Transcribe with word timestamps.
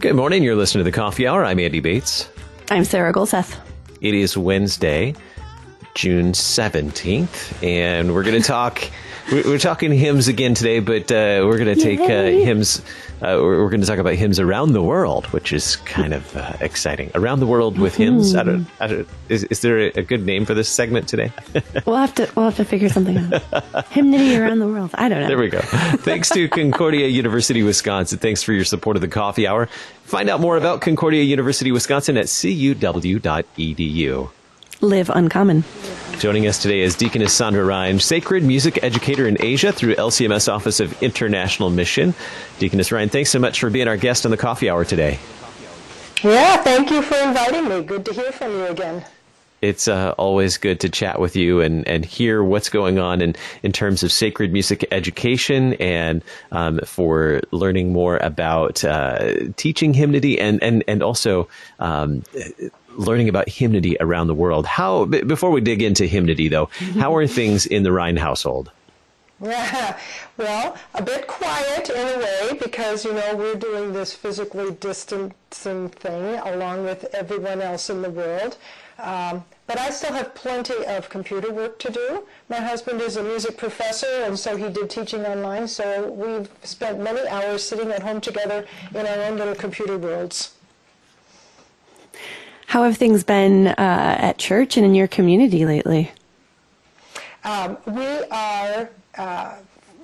Good 0.00 0.16
morning. 0.16 0.42
You're 0.42 0.56
listening 0.56 0.80
to 0.80 0.90
the 0.90 0.96
Coffee 0.96 1.26
Hour. 1.26 1.44
I'm 1.44 1.60
Andy 1.60 1.78
Bates. 1.78 2.28
I'm 2.70 2.84
Sarah 2.84 3.12
Gulseth. 3.12 3.56
It 4.00 4.12
is 4.12 4.36
Wednesday, 4.36 5.14
June 5.94 6.32
17th, 6.32 7.62
and 7.62 8.12
we're 8.12 8.24
going 8.24 8.40
to 8.40 8.46
talk. 8.46 8.82
We're 9.30 9.58
talking 9.58 9.92
hymns 9.92 10.26
again 10.26 10.54
today, 10.54 10.80
but 10.80 11.12
uh, 11.12 11.46
we're 11.46 11.58
going 11.58 11.72
to 11.72 11.80
take 11.80 12.00
uh, 12.00 12.24
hymns. 12.24 12.80
Uh, 13.22 13.38
we're 13.40 13.68
going 13.70 13.80
to 13.80 13.86
talk 13.86 13.98
about 13.98 14.14
hymns 14.14 14.40
around 14.40 14.72
the 14.72 14.82
world, 14.82 15.26
which 15.26 15.52
is 15.52 15.76
kind 15.76 16.12
of 16.12 16.36
uh, 16.36 16.54
exciting. 16.60 17.12
Around 17.14 17.38
the 17.38 17.46
world 17.46 17.78
with 17.78 17.94
hymns. 17.94 18.34
I 18.34 18.42
don't, 18.42 18.66
I 18.80 18.88
don't, 18.88 19.08
is, 19.28 19.44
is 19.44 19.60
there 19.60 19.78
a, 19.78 19.86
a 19.90 20.02
good 20.02 20.26
name 20.26 20.46
for 20.46 20.54
this 20.54 20.68
segment 20.68 21.06
today? 21.06 21.32
we'll 21.86 21.94
have 21.94 22.12
to 22.16 22.28
we'll 22.34 22.46
have 22.46 22.56
to 22.56 22.64
figure 22.64 22.88
something 22.88 23.18
out. 23.18 23.86
Hymnody 23.90 24.36
around 24.36 24.58
the 24.58 24.66
world. 24.66 24.90
I 24.94 25.08
don't 25.08 25.20
know. 25.20 25.28
There 25.28 25.38
we 25.38 25.48
go. 25.48 25.60
Thanks 25.60 26.28
to 26.30 26.48
Concordia 26.50 27.06
University, 27.06 27.62
Wisconsin. 27.62 28.18
Thanks 28.18 28.42
for 28.42 28.52
your 28.52 28.64
support 28.64 28.96
of 28.96 29.00
the 29.00 29.08
Coffee 29.08 29.46
Hour. 29.46 29.66
Find 30.02 30.28
out 30.28 30.40
more 30.40 30.56
about 30.56 30.80
Concordia 30.80 31.22
University, 31.22 31.70
Wisconsin 31.70 32.16
at 32.16 32.26
cuw.edu. 32.26 33.20
Live 34.82 35.10
uncommon. 35.10 35.64
Joining 36.18 36.46
us 36.46 36.60
today 36.60 36.80
is 36.80 36.96
Deaconess 36.96 37.34
Sandra 37.34 37.64
Rhein, 37.64 38.00
sacred 38.00 38.42
music 38.42 38.82
educator 38.82 39.28
in 39.28 39.36
Asia 39.40 39.72
through 39.72 39.94
LCMS 39.96 40.50
Office 40.50 40.80
of 40.80 41.02
International 41.02 41.68
Mission. 41.68 42.14
Deaconess 42.58 42.90
Rhein, 42.90 43.10
thanks 43.10 43.30
so 43.30 43.38
much 43.38 43.60
for 43.60 43.68
being 43.68 43.88
our 43.88 43.98
guest 43.98 44.24
on 44.24 44.30
the 44.30 44.38
Coffee 44.38 44.70
Hour 44.70 44.86
today. 44.86 45.18
Yeah, 46.22 46.56
thank 46.58 46.90
you 46.90 47.02
for 47.02 47.16
inviting 47.16 47.68
me. 47.68 47.82
Good 47.82 48.06
to 48.06 48.14
hear 48.14 48.32
from 48.32 48.52
you 48.52 48.66
again. 48.66 49.04
It's 49.62 49.88
uh, 49.88 50.14
always 50.16 50.56
good 50.56 50.80
to 50.80 50.88
chat 50.88 51.20
with 51.20 51.36
you 51.36 51.60
and, 51.60 51.86
and 51.86 52.04
hear 52.04 52.42
what's 52.42 52.70
going 52.70 52.98
on 52.98 53.20
in, 53.20 53.36
in 53.62 53.72
terms 53.72 54.02
of 54.02 54.10
sacred 54.10 54.52
music 54.52 54.86
education 54.90 55.74
and 55.74 56.24
um, 56.50 56.80
for 56.86 57.42
learning 57.50 57.92
more 57.92 58.16
about 58.18 58.82
uh, 58.84 59.34
teaching 59.56 59.92
hymnody 59.92 60.40
and, 60.40 60.62
and, 60.62 60.82
and 60.88 61.02
also 61.02 61.46
um, 61.78 62.22
learning 62.96 63.28
about 63.28 63.48
hymnody 63.48 63.96
around 64.00 64.26
the 64.26 64.34
world. 64.34 64.66
How 64.66 65.04
before 65.04 65.50
we 65.50 65.60
dig 65.60 65.82
into 65.82 66.06
hymnody 66.06 66.48
though, 66.48 66.66
how 66.98 67.14
are 67.14 67.26
things 67.26 67.66
in 67.66 67.82
the 67.82 67.92
Rhein 67.92 68.16
household? 68.16 68.70
Well, 70.36 70.74
a 70.94 71.02
bit 71.02 71.26
quiet 71.26 71.90
in 71.90 71.96
a 71.96 72.18
way 72.18 72.58
because 72.58 73.04
you 73.04 73.12
know 73.12 73.36
we're 73.36 73.56
doing 73.56 73.92
this 73.92 74.14
physically 74.14 74.70
distancing 74.70 75.90
thing 75.90 76.38
along 76.38 76.84
with 76.84 77.04
everyone 77.14 77.60
else 77.60 77.90
in 77.90 78.00
the 78.00 78.08
world. 78.08 78.56
Um, 78.98 79.44
but 79.66 79.78
I 79.78 79.90
still 79.90 80.14
have 80.14 80.34
plenty 80.34 80.86
of 80.86 81.10
computer 81.10 81.52
work 81.52 81.78
to 81.80 81.90
do. 81.92 82.26
My 82.48 82.56
husband 82.56 83.02
is 83.02 83.16
a 83.18 83.22
music 83.22 83.58
professor, 83.58 84.24
and 84.24 84.38
so 84.38 84.56
he 84.56 84.70
did 84.70 84.88
teaching 84.88 85.26
online. 85.26 85.68
So 85.68 86.10
we've 86.10 86.48
spent 86.66 86.98
many 86.98 87.28
hours 87.28 87.62
sitting 87.62 87.90
at 87.90 88.02
home 88.02 88.22
together 88.22 88.66
in 88.94 89.06
our 89.06 89.24
own 89.24 89.36
little 89.36 89.54
computer 89.54 89.98
worlds. 89.98 90.54
How 92.70 92.84
have 92.84 92.96
things 92.96 93.24
been 93.24 93.66
uh, 93.66 93.74
at 93.76 94.38
church 94.38 94.76
and 94.76 94.86
in 94.86 94.94
your 94.94 95.08
community 95.08 95.66
lately? 95.66 96.12
Um, 97.42 97.76
we 97.84 98.06
are 98.30 98.88
uh, 99.18 99.56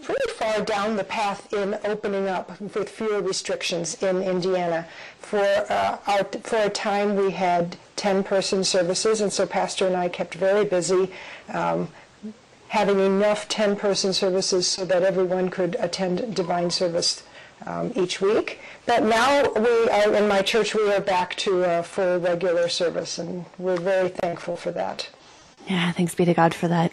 pretty 0.03 0.33
far 0.33 0.63
down 0.63 0.97
the 0.97 1.05
path 1.05 1.53
in 1.53 1.79
opening 1.85 2.27
up 2.27 2.61
with 2.61 2.91
fewer 2.91 3.23
restrictions 3.23 4.03
in 4.03 4.21
Indiana. 4.21 4.85
For, 5.21 5.39
uh, 5.39 5.99
our, 6.09 6.25
for 6.25 6.57
a 6.57 6.69
time, 6.69 7.15
we 7.15 7.31
had 7.31 7.77
10 7.95 8.25
person 8.25 8.65
services, 8.65 9.21
and 9.21 9.33
so 9.33 9.47
Pastor 9.47 9.87
and 9.87 9.95
I 9.95 10.09
kept 10.09 10.35
very 10.35 10.65
busy. 10.65 11.13
Um, 11.55 11.87
having 12.67 12.99
enough 12.99 13.47
10 13.47 13.77
person 13.77 14.13
services 14.13 14.67
so 14.67 14.85
that 14.87 15.05
everyone 15.05 15.51
could 15.51 15.77
attend 15.79 16.35
divine 16.35 16.71
service 16.73 17.23
um, 17.67 17.93
each 17.95 18.21
week. 18.21 18.61
But 18.87 19.03
now 19.03 19.51
we 19.53 19.89
are 19.91 20.15
in 20.15 20.29
my 20.29 20.43
church. 20.43 20.75
We 20.75 20.93
are 20.93 21.01
back 21.01 21.35
to 21.37 21.63
a 21.65 21.83
full 21.83 22.19
regular 22.19 22.69
service, 22.69 23.19
and 23.19 23.45
we're 23.59 23.77
very 23.77 24.09
thankful 24.09 24.57
for 24.57 24.71
that. 24.73 25.09
Yeah, 25.67 25.91
thanks 25.91 26.15
be 26.15 26.25
to 26.25 26.35
God 26.35 26.55
for 26.55 26.69
that. 26.69 26.93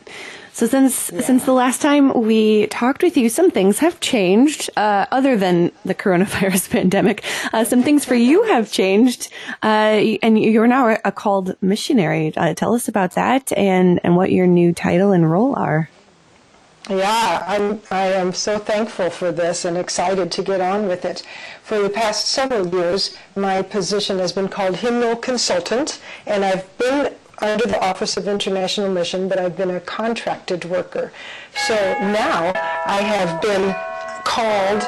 So 0.51 0.65
since 0.65 1.11
yeah. 1.11 1.21
since 1.21 1.45
the 1.45 1.53
last 1.53 1.81
time 1.81 2.23
we 2.23 2.67
talked 2.67 3.03
with 3.03 3.17
you, 3.17 3.29
some 3.29 3.51
things 3.51 3.79
have 3.79 3.99
changed. 3.99 4.69
Uh, 4.75 5.05
other 5.11 5.37
than 5.37 5.71
the 5.85 5.93
coronavirus 5.93 6.69
pandemic, 6.71 7.23
uh, 7.53 7.63
some 7.65 7.83
things 7.83 8.03
for 8.03 8.15
you 8.15 8.43
have 8.43 8.71
changed, 8.71 9.29
uh, 9.61 10.17
and 10.23 10.39
you're 10.41 10.67
now 10.67 10.97
a 11.05 11.11
called 11.11 11.55
missionary. 11.61 12.35
Uh, 12.35 12.55
tell 12.55 12.73
us 12.73 12.87
about 12.87 13.13
that 13.13 13.51
and 13.53 13.99
and 14.03 14.15
what 14.15 14.31
your 14.31 14.47
new 14.47 14.73
title 14.73 15.11
and 15.11 15.31
role 15.31 15.55
are. 15.55 15.89
Yeah, 16.89 17.43
I'm, 17.47 17.81
I 17.91 18.07
am 18.07 18.33
so 18.33 18.59
thankful 18.59 19.09
for 19.09 19.31
this 19.31 19.63
and 19.63 19.77
excited 19.77 20.31
to 20.33 20.43
get 20.43 20.59
on 20.59 20.87
with 20.87 21.05
it. 21.05 21.23
For 21.63 21.79
the 21.79 21.89
past 21.89 22.25
several 22.25 22.67
years, 22.67 23.15
my 23.37 23.61
position 23.61 24.19
has 24.19 24.33
been 24.33 24.49
called 24.49 24.77
hymnal 24.77 25.15
consultant, 25.15 26.01
and 26.25 26.43
I've 26.43 26.77
been 26.77 27.13
under 27.39 27.65
the 27.65 27.81
Office 27.81 28.17
of 28.17 28.27
International 28.27 28.91
Mission, 28.91 29.29
but 29.29 29.39
I've 29.39 29.55
been 29.55 29.71
a 29.71 29.79
contracted 29.79 30.65
worker. 30.65 31.13
So 31.65 31.75
now 31.99 32.51
I 32.85 33.01
have 33.01 33.41
been 33.41 33.73
called 34.25 34.85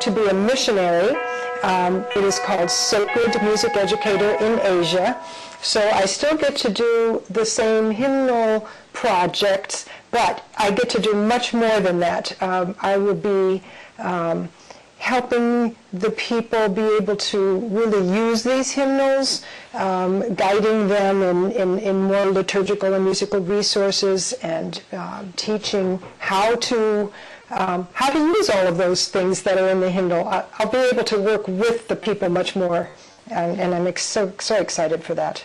to 0.00 0.10
be 0.12 0.26
a 0.28 0.34
missionary. 0.34 1.16
Um, 1.64 2.04
it 2.16 2.24
is 2.24 2.38
called 2.38 2.70
Sacred 2.70 3.42
Music 3.42 3.76
Educator 3.76 4.30
in 4.44 4.60
Asia. 4.60 5.20
So 5.60 5.80
I 5.90 6.06
still 6.06 6.36
get 6.36 6.56
to 6.58 6.70
do 6.70 7.22
the 7.30 7.44
same 7.44 7.90
hymnal 7.92 8.68
projects 8.92 9.86
but 10.12 10.46
I 10.58 10.70
get 10.70 10.90
to 10.90 11.00
do 11.00 11.14
much 11.14 11.52
more 11.52 11.80
than 11.80 11.98
that. 12.00 12.40
Um, 12.40 12.76
I 12.80 12.98
will 12.98 13.14
be 13.14 13.62
um, 13.98 14.50
helping 14.98 15.74
the 15.92 16.10
people 16.10 16.68
be 16.68 16.82
able 17.00 17.16
to 17.16 17.56
really 17.78 18.06
use 18.14 18.44
these 18.44 18.70
hymnals, 18.70 19.42
um, 19.72 20.34
guiding 20.34 20.86
them 20.86 21.22
in, 21.22 21.50
in, 21.52 21.78
in, 21.78 22.02
more 22.02 22.26
liturgical 22.26 22.92
and 22.92 23.04
musical 23.04 23.40
resources, 23.40 24.34
and 24.34 24.82
uh, 24.92 25.24
teaching 25.36 25.98
how 26.18 26.54
to 26.56 27.10
um, 27.50 27.88
how 27.94 28.10
to 28.10 28.18
use 28.18 28.48
all 28.48 28.66
of 28.66 28.76
those 28.76 29.08
things 29.08 29.42
that 29.42 29.58
are 29.58 29.68
in 29.68 29.80
the 29.80 29.90
hymnal. 29.90 30.28
I, 30.28 30.44
will 30.60 30.70
be 30.70 30.78
able 30.78 31.04
to 31.04 31.18
work 31.20 31.48
with 31.48 31.88
the 31.88 31.96
people 31.96 32.28
much 32.28 32.54
more, 32.54 32.88
and, 33.28 33.58
and 33.60 33.74
I'm 33.74 33.86
ex- 33.86 34.04
so, 34.04 34.32
so 34.38 34.56
excited 34.56 35.02
for 35.02 35.14
that. 35.14 35.44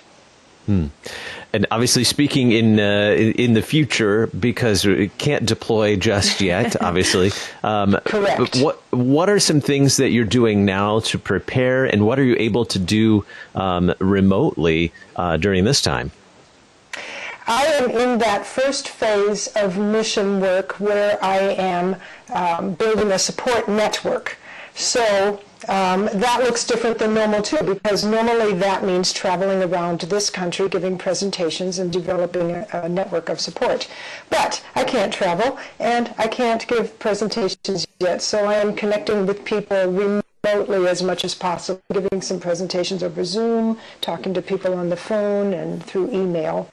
Hmm. 0.65 0.87
And 1.53 1.65
obviously, 1.71 2.03
speaking 2.03 2.51
in 2.51 2.79
uh, 2.79 3.15
in 3.15 3.53
the 3.53 3.61
future, 3.61 4.27
because 4.27 4.85
we 4.85 5.09
can't 5.17 5.45
deploy 5.45 5.95
just 5.95 6.41
yet, 6.51 6.81
obviously. 6.81 7.31
Um, 7.63 7.97
Correct. 8.05 8.57
what 8.57 8.81
what 8.91 9.29
are 9.29 9.39
some 9.39 9.61
things 9.61 9.97
that 9.97 10.09
you're 10.09 10.25
doing 10.25 10.65
now 10.65 10.99
to 11.01 11.17
prepare, 11.17 11.85
and 11.85 12.05
what 12.05 12.19
are 12.19 12.23
you 12.23 12.35
able 12.37 12.65
to 12.65 12.79
do 12.79 13.25
um, 13.55 13.93
remotely 13.99 14.91
uh, 15.15 15.37
during 15.37 15.63
this 15.63 15.81
time? 15.81 16.11
I 17.49 17.63
am 17.63 17.89
in 17.89 18.17
that 18.19 18.45
first 18.45 18.89
phase 18.89 19.47
of 19.55 19.77
mission 19.77 20.41
work 20.41 20.73
where 20.81 21.17
I 21.23 21.37
am 21.37 21.95
um, 22.33 22.73
building 22.73 23.09
a 23.13 23.17
support 23.17 23.69
network. 23.69 24.37
So 24.75 25.39
um, 25.67 26.05
that 26.13 26.41
looks 26.43 26.65
different 26.65 26.99
than 26.99 27.13
normal 27.13 27.41
too, 27.41 27.61
because 27.63 28.05
normally 28.05 28.53
that 28.53 28.83
means 28.83 29.11
traveling 29.11 29.63
around 29.63 30.01
this 30.01 30.29
country, 30.29 30.69
giving 30.69 30.97
presentations 30.97 31.79
and 31.79 31.91
developing 31.91 32.51
a, 32.51 32.67
a, 32.73 32.89
network 32.89 33.27
of 33.29 33.39
support. 33.39 33.87
But 34.29 34.63
I 34.75 34.83
can't 34.83 35.11
travel 35.11 35.57
and 35.79 36.13
I 36.17 36.27
can't 36.27 36.67
give 36.67 36.97
presentations 36.99 37.87
yet, 37.99 38.21
so 38.21 38.45
I 38.45 38.55
am 38.55 38.75
connecting 38.75 39.25
with 39.25 39.45
people 39.45 39.87
remotely 39.87 40.87
as 40.87 41.01
much 41.01 41.25
as 41.25 41.33
possible, 41.33 41.81
giving 41.91 42.21
some 42.21 42.39
presentations 42.39 43.01
over 43.01 43.23
Zoom, 43.23 43.77
talking 43.99 44.33
to 44.35 44.41
people 44.41 44.73
on 44.73 44.89
the 44.89 44.95
phone 44.95 45.53
and 45.53 45.83
through 45.83 46.11
email. 46.11 46.69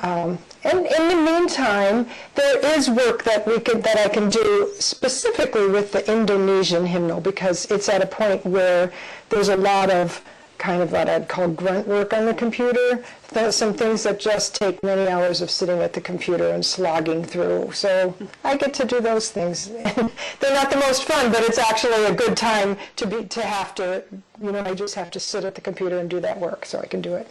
Um, 0.00 0.38
and 0.62 0.86
in 0.86 1.08
the 1.08 1.16
meantime, 1.16 2.06
there 2.34 2.58
is 2.76 2.90
work 2.90 3.24
that 3.24 3.46
we 3.46 3.60
could 3.60 3.82
that 3.84 3.98
I 3.98 4.08
can 4.08 4.28
do 4.28 4.70
specifically 4.78 5.68
with 5.68 5.92
the 5.92 6.10
Indonesian 6.10 6.86
hymnal 6.86 7.20
because 7.20 7.70
it's 7.70 7.88
at 7.88 8.02
a 8.02 8.06
point 8.06 8.44
where 8.44 8.92
there's 9.30 9.48
a 9.48 9.56
lot 9.56 9.90
of 9.90 10.22
kind 10.58 10.82
of 10.82 10.92
what 10.92 11.08
I'd 11.08 11.28
call 11.28 11.48
grunt 11.48 11.86
work 11.86 12.12
on 12.12 12.26
the 12.26 12.34
computer. 12.34 13.04
Some 13.50 13.74
things 13.74 14.02
that 14.04 14.18
just 14.18 14.54
take 14.54 14.82
many 14.82 15.08
hours 15.08 15.40
of 15.40 15.50
sitting 15.50 15.80
at 15.80 15.92
the 15.92 16.00
computer 16.00 16.48
and 16.50 16.64
slogging 16.64 17.24
through. 17.24 17.72
So 17.72 18.14
I 18.44 18.56
get 18.56 18.72
to 18.74 18.84
do 18.84 19.00
those 19.00 19.30
things. 19.30 19.68
They're 20.40 20.54
not 20.54 20.70
the 20.70 20.78
most 20.78 21.04
fun, 21.04 21.30
but 21.30 21.42
it's 21.42 21.58
actually 21.58 22.04
a 22.04 22.14
good 22.14 22.36
time 22.36 22.76
to 22.96 23.06
be 23.06 23.24
to 23.24 23.42
have 23.42 23.74
to. 23.76 24.04
You 24.40 24.52
know, 24.52 24.60
I 24.60 24.74
just 24.74 24.94
have 24.94 25.10
to 25.12 25.20
sit 25.20 25.44
at 25.44 25.54
the 25.54 25.60
computer 25.60 25.98
and 25.98 26.08
do 26.08 26.20
that 26.20 26.40
work, 26.40 26.64
so 26.64 26.80
I 26.80 26.86
can 26.86 27.00
do 27.00 27.14
it. 27.14 27.28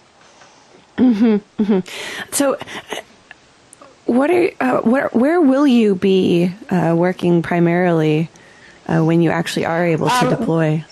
Mm-hmm, 0.97 1.63
mm-hmm. 1.63 2.33
So, 2.33 2.57
what 4.06 4.30
are 4.31 4.50
uh, 4.59 4.81
where 4.81 5.09
where 5.09 5.42
will 5.42 5.68
you 5.68 5.95
be 5.95 6.53
uh, 6.69 6.94
working 6.97 7.42
primarily 7.42 8.30
uh, 8.88 9.03
when 9.03 9.21
you 9.21 9.31
actually 9.31 9.65
are 9.65 9.86
able 9.86 10.07
to 10.07 10.27
um, 10.27 10.30
deploy? 10.30 10.86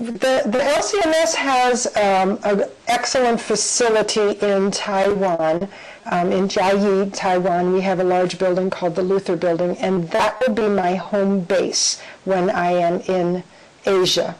the, 0.00 0.42
the 0.46 0.58
LCMS 0.58 1.34
has 1.34 1.86
um, 1.96 2.38
an 2.44 2.64
excellent 2.86 3.38
facility 3.38 4.30
in 4.40 4.70
Taiwan. 4.70 5.68
Um, 6.06 6.32
in 6.32 6.48
Jiayi, 6.48 7.14
Taiwan, 7.14 7.74
we 7.74 7.82
have 7.82 8.00
a 8.00 8.04
large 8.04 8.38
building 8.38 8.70
called 8.70 8.94
the 8.94 9.02
Luther 9.02 9.36
Building, 9.36 9.76
and 9.76 10.08
that 10.10 10.40
will 10.40 10.54
be 10.54 10.68
my 10.68 10.94
home 10.94 11.40
base 11.40 12.00
when 12.24 12.48
I 12.48 12.70
am 12.70 13.00
in 13.00 13.44
Asia. 13.84 14.34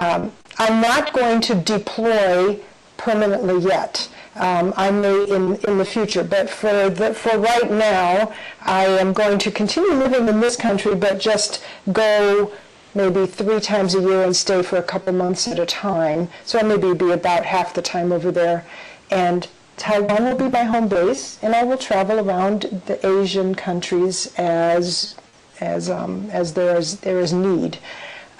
Um, 0.00 0.32
I'm 0.58 0.80
not 0.80 1.12
going 1.12 1.40
to 1.42 1.56
deploy 1.56 2.60
permanently 3.02 3.58
yet. 3.58 4.08
Um, 4.36 4.72
I 4.76 4.90
may 4.90 5.24
in, 5.28 5.56
in 5.68 5.78
the 5.78 5.84
future, 5.84 6.24
but 6.24 6.48
for 6.48 6.88
the, 6.88 7.12
for 7.12 7.36
right 7.36 7.70
now, 7.70 8.32
I 8.62 8.84
am 8.86 9.12
going 9.12 9.38
to 9.40 9.50
continue 9.50 9.92
living 9.92 10.28
in 10.28 10.40
this 10.40 10.56
country, 10.56 10.94
but 10.94 11.18
just 11.18 11.62
go 11.92 12.52
maybe 12.94 13.26
three 13.26 13.60
times 13.60 13.94
a 13.94 14.00
year 14.00 14.22
and 14.22 14.34
stay 14.34 14.62
for 14.62 14.76
a 14.76 14.82
couple 14.82 15.12
months 15.12 15.48
at 15.48 15.58
a 15.58 15.66
time. 15.66 16.28
So 16.44 16.58
I 16.58 16.62
maybe 16.62 16.94
be 16.94 17.10
about 17.10 17.44
half 17.44 17.74
the 17.74 17.82
time 17.82 18.12
over 18.12 18.30
there. 18.30 18.64
And 19.10 19.48
Taiwan 19.76 20.24
will 20.24 20.36
be 20.36 20.48
my 20.48 20.64
home 20.64 20.88
base, 20.88 21.38
and 21.42 21.54
I 21.54 21.64
will 21.64 21.78
travel 21.78 22.20
around 22.20 22.82
the 22.86 23.04
Asian 23.06 23.54
countries 23.54 24.32
as 24.38 25.16
as 25.60 25.88
um, 25.90 26.28
as 26.30 26.54
there 26.54 26.76
is 26.76 27.00
there 27.00 27.18
is 27.20 27.32
need. 27.32 27.78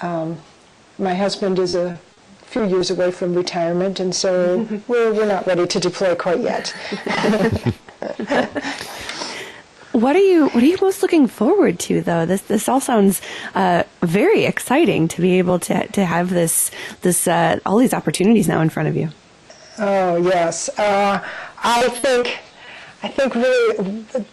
Um, 0.03 0.39
my 0.99 1.15
husband 1.15 1.59
is 1.59 1.75
a 1.75 1.99
few 2.53 2.67
years 2.67 2.91
away 2.91 3.11
from 3.11 3.35
retirement, 3.35 3.99
and 3.99 4.15
so 4.15 4.69
we're 4.89 5.13
we're 5.13 5.27
not 5.27 5.47
ready 5.47 5.67
to 5.67 5.81
deploy 5.81 6.15
quite 6.15 6.41
yet. 6.41 6.75
What 9.93 10.17
are 10.17 10.21
you 10.21 10.49
What 10.49 10.63
are 10.63 10.67
you 10.67 10.79
most 10.81 11.03
looking 11.03 11.27
forward 11.27 11.79
to, 11.81 12.01
though? 12.01 12.25
This 12.25 12.41
This 12.43 12.67
all 12.67 12.81
sounds 12.81 13.21
uh, 13.55 13.83
very 14.01 14.45
exciting 14.47 15.07
to 15.09 15.21
be 15.21 15.39
able 15.39 15.59
to 15.61 15.87
to 15.89 16.05
have 16.07 16.31
this 16.31 16.71
this 17.03 17.29
uh, 17.29 17.59
all 17.67 17.77
these 17.77 17.93
opportunities 17.93 18.49
now 18.49 18.63
in 18.63 18.71
front 18.71 18.89
of 18.89 18.97
you. 18.97 19.11
Oh 19.79 20.17
yes, 20.17 20.71
uh, 20.79 21.23
I 21.63 21.89
think 21.91 22.39
I 23.03 23.09
think 23.09 23.35
really 23.35 24.25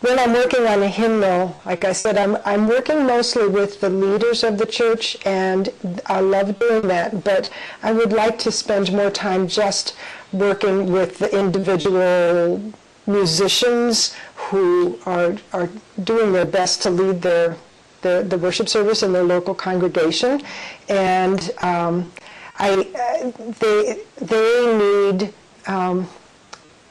when 0.00 0.18
I'm 0.18 0.32
working 0.32 0.66
on 0.66 0.82
a 0.82 0.88
hymnal, 0.88 1.60
like 1.66 1.84
I 1.84 1.92
said, 1.92 2.16
I'm 2.16 2.36
I'm 2.44 2.68
working 2.68 3.06
mostly 3.06 3.48
with 3.48 3.80
the 3.80 3.90
leaders 3.90 4.44
of 4.44 4.58
the 4.58 4.66
church, 4.66 5.16
and 5.26 5.70
I 6.06 6.20
love 6.20 6.58
doing 6.58 6.88
that. 6.88 7.24
But 7.24 7.50
I 7.82 7.92
would 7.92 8.12
like 8.12 8.38
to 8.40 8.52
spend 8.52 8.92
more 8.92 9.10
time 9.10 9.48
just 9.48 9.96
working 10.32 10.92
with 10.92 11.18
the 11.18 11.36
individual 11.36 12.72
musicians 13.08 14.14
who 14.36 14.98
are, 15.06 15.36
are 15.52 15.68
doing 16.04 16.32
their 16.32 16.44
best 16.44 16.82
to 16.82 16.90
lead 16.90 17.22
their, 17.22 17.56
the, 18.02 18.24
the 18.28 18.38
worship 18.38 18.68
service 18.68 19.02
in 19.02 19.12
their 19.12 19.24
local 19.24 19.54
congregation. 19.54 20.42
And 20.88 21.50
um, 21.62 22.12
I, 22.58 22.70
uh, 22.72 23.52
they, 23.58 24.00
they 24.20 25.18
need 25.18 25.32
um, 25.66 26.08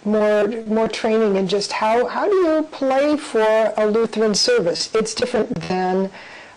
more, 0.08 0.48
more 0.66 0.88
training 0.88 1.36
in 1.36 1.48
just 1.48 1.74
how, 1.74 2.08
how 2.08 2.28
do 2.28 2.36
you 2.36 2.68
play 2.72 3.18
for 3.18 3.74
a 3.78 3.86
Lutheran 3.86 4.34
service. 4.34 4.94
It's 4.96 5.14
different 5.14 5.54
than 5.68 6.10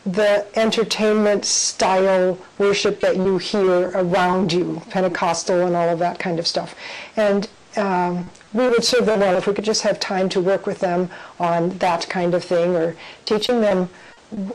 the 0.06 0.46
entertainment 0.58 1.44
style 1.44 2.38
worship 2.58 3.00
that 3.00 3.16
you 3.16 3.36
hear 3.38 3.90
around 3.90 4.52
you, 4.52 4.80
Pentecostal 4.88 5.66
and 5.66 5.76
all 5.76 5.88
of 5.90 5.98
that 5.98 6.18
kind 6.18 6.38
of 6.38 6.46
stuff. 6.46 6.74
And 7.16 7.48
um, 7.76 8.30
we 8.52 8.68
would 8.68 8.84
serve 8.84 9.06
them 9.06 9.20
well 9.20 9.36
if 9.36 9.46
we 9.46 9.52
could 9.52 9.64
just 9.64 9.82
have 9.82 10.00
time 10.00 10.28
to 10.30 10.40
work 10.40 10.66
with 10.66 10.80
them 10.80 11.10
on 11.38 11.70
that 11.78 12.08
kind 12.08 12.34
of 12.34 12.42
thing 12.42 12.74
or 12.74 12.96
teaching 13.26 13.60
them 13.60 13.90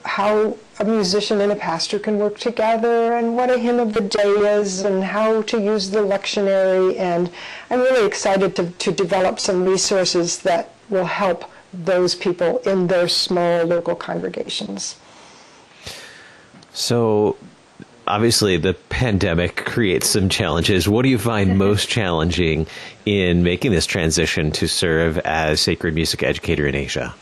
how 0.04 0.58
a 0.80 0.86
musician 0.86 1.42
and 1.42 1.52
a 1.52 1.56
pastor 1.56 2.00
can 2.00 2.18
work 2.18 2.38
together 2.38 3.14
and 3.14 3.36
what 3.36 3.50
a 3.50 3.58
hymn 3.58 3.80
of 3.80 3.94
the 3.94 4.02
day 4.02 4.30
is 4.60 4.82
and 4.82 5.04
how 5.04 5.42
to 5.44 5.60
use 5.60 5.90
the 5.92 6.00
lectionary. 6.00 6.98
And 6.98 7.30
I'm 7.70 7.80
really 7.80 8.06
excited 8.06 8.56
to, 8.56 8.70
to 8.70 8.92
develop 8.92 9.40
some 9.40 9.66
resources 9.66 10.40
that 10.40 10.72
will 10.90 11.06
help 11.06 11.50
those 11.74 12.16
people 12.16 12.60
in 12.60 12.88
their 12.88 13.08
small 13.08 13.66
local 13.66 13.96
congregations. 13.96 14.96
So, 16.74 17.38
obviously 18.08 18.58
the 18.58 18.74
pandemic 18.90 19.56
creates 19.66 20.10
some 20.10 20.30
challenges. 20.30 20.88
What 20.88 21.04
do 21.04 21.10
you 21.10 21.18
find 21.18 21.58
most 21.68 21.90
challenging 21.90 22.68
in 23.06 23.44
making 23.44 23.72
this 23.72 23.86
transition 23.86 24.52
to 24.52 24.68
serve 24.68 25.18
as 25.20 25.62
sacred 25.62 25.96
music 25.96 26.24
educator 26.24 26.68
in 26.68 26.76
Asia? 26.76 27.14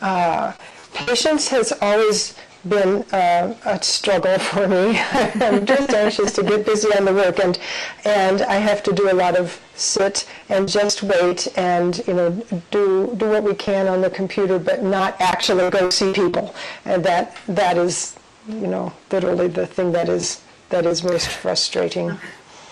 Uh, 0.00 0.52
patience 0.96 1.48
has 1.48 1.72
always 1.80 2.34
been 2.68 3.04
uh, 3.12 3.54
a 3.64 3.82
struggle 3.82 4.38
for 4.38 4.66
me. 4.66 4.98
I'm 5.12 5.64
just 5.64 5.90
anxious 5.90 6.32
to 6.32 6.42
get 6.42 6.66
busy 6.66 6.88
on 6.96 7.04
the 7.04 7.14
work, 7.14 7.38
and 7.38 7.58
and 8.04 8.42
I 8.42 8.56
have 8.56 8.82
to 8.84 8.92
do 8.92 9.10
a 9.10 9.14
lot 9.14 9.36
of 9.36 9.60
sit 9.74 10.28
and 10.48 10.68
just 10.68 11.02
wait, 11.02 11.48
and 11.56 12.02
you 12.06 12.14
know 12.14 12.30
do 12.70 13.14
do 13.16 13.30
what 13.30 13.44
we 13.44 13.54
can 13.54 13.86
on 13.86 14.00
the 14.00 14.10
computer, 14.10 14.58
but 14.58 14.82
not 14.82 15.20
actually 15.20 15.70
go 15.70 15.90
see 15.90 16.12
people, 16.12 16.54
and 16.84 17.04
that 17.04 17.36
that 17.46 17.78
is 17.78 18.16
you 18.48 18.66
know, 18.66 18.92
literally 19.10 19.48
the 19.48 19.66
thing 19.66 19.92
that 19.92 20.08
is 20.08 20.42
that 20.68 20.86
is 20.86 21.02
most 21.02 21.28
frustrating. 21.28 22.18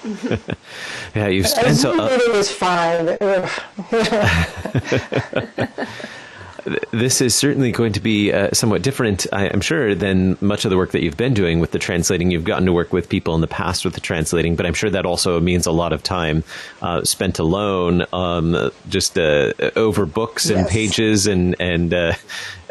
yeah, 1.14 1.28
you've 1.28 1.48
spent 1.48 1.76
so. 1.76 1.98
Uh, 1.98 2.08
meeting 2.10 2.34
is 2.34 2.50
fine. 2.50 3.18
this 6.92 7.20
is 7.20 7.34
certainly 7.34 7.72
going 7.72 7.92
to 7.92 8.00
be 8.00 8.32
uh, 8.32 8.50
somewhat 8.52 8.82
different, 8.82 9.26
I, 9.32 9.46
am 9.46 9.60
sure, 9.60 9.94
than 9.94 10.38
much 10.40 10.64
of 10.64 10.70
the 10.70 10.76
work 10.76 10.92
that 10.92 11.02
you've 11.02 11.16
been 11.16 11.34
doing 11.34 11.60
with 11.60 11.72
the 11.72 11.78
translating. 11.78 12.30
You've 12.30 12.44
gotten 12.44 12.66
to 12.66 12.72
work 12.72 12.92
with 12.92 13.08
people 13.08 13.34
in 13.34 13.40
the 13.40 13.46
past 13.46 13.84
with 13.84 13.94
the 13.94 14.00
translating, 14.00 14.56
but 14.56 14.64
I'm 14.64 14.74
sure 14.74 14.90
that 14.90 15.04
also 15.04 15.40
means 15.40 15.66
a 15.66 15.72
lot 15.72 15.92
of 15.92 16.02
time 16.02 16.42
uh, 16.80 17.04
spent 17.04 17.38
alone, 17.38 18.06
um, 18.12 18.70
just 18.88 19.18
uh, 19.18 19.52
over 19.76 20.06
books 20.06 20.48
and 20.48 20.60
yes. 20.60 20.72
pages 20.72 21.26
and 21.26 21.54
and 21.60 21.92
uh, 21.92 22.14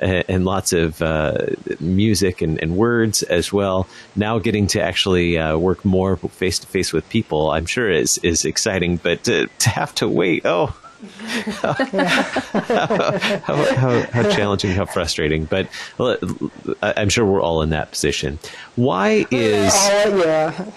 and 0.02 0.44
lots 0.44 0.74
of 0.74 1.02
uh, 1.02 1.38
music 1.80 2.42
and, 2.42 2.62
and, 2.62 2.76
words 2.76 3.24
as 3.24 3.54
well. 3.54 3.88
Now 4.16 4.40
getting 4.40 4.68
to 4.68 4.82
actually 4.82 5.38
uh, 5.38 5.58
work 5.58 5.86
more 5.86 6.18
face 6.18 6.60
to 6.60 6.68
face 6.68 6.92
with 6.92 7.08
people, 7.10 7.52
I'm 7.52 7.66
sure 7.66 7.90
is 7.90 8.18
is 8.20 8.44
exciting, 8.44 8.98
but 8.98 9.24
to, 9.26 9.48
to 9.60 9.70
have 9.70 9.94
to 9.96 10.08
wait, 10.08 10.42
oh 10.46 10.76
how, 11.62 11.74
how, 13.44 14.02
how, 14.02 14.30
challenging, 14.30 14.72
how 14.72 14.86
frustrating. 14.86 15.46
But 15.46 15.68
I'm 16.82 17.10
sure 17.10 17.26
we're 17.26 17.42
all 17.42 17.62
in 17.62 17.70
that 17.72 17.92
position. 17.92 18.40
Why 18.76 19.26
is. 19.30 19.74
Uh, 19.74 20.14
yeah. 20.26 20.72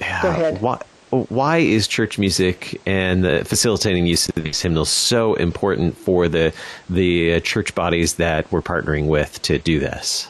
yeah. 0.00 0.22
Go 0.22 0.28
ahead. 0.28 0.60
Why, 0.60 0.80
why 1.10 1.58
is 1.58 1.88
church 1.88 2.18
music 2.18 2.80
and 2.84 3.24
the 3.24 3.44
facilitating 3.44 4.06
use 4.06 4.28
of 4.28 4.42
these 4.42 4.60
hymnals 4.60 4.90
so 4.90 5.34
important 5.34 5.96
for 5.96 6.28
the 6.28 6.52
the 6.90 7.40
church 7.40 7.74
bodies 7.74 8.14
that 8.14 8.50
we're 8.52 8.62
partnering 8.62 9.06
with 9.06 9.40
to 9.42 9.58
do 9.58 9.80
this? 9.80 10.28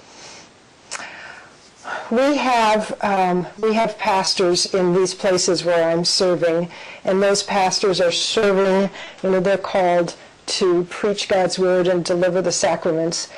We 2.11 2.37
have 2.37 2.97
um, 3.03 3.47
we 3.61 3.75
have 3.75 3.99
pastors 3.99 4.75
in 4.75 4.95
these 4.95 5.15
places 5.15 5.65
where 5.65 5.91
I'm 5.91 6.05
serving, 6.05 6.71
and 7.05 7.23
those 7.23 7.43
pastors 7.43 8.01
are 8.01 8.13
serving. 8.13 8.91
You 9.23 9.31
know, 9.31 9.41
they're 9.41 9.59
called 9.59 10.15
to 10.47 10.85
preach 10.85 11.29
God's 11.29 11.59
word 11.59 11.87
and 11.87 12.05
deliver 12.05 12.41
the 12.41 12.53
sacraments. 12.53 13.29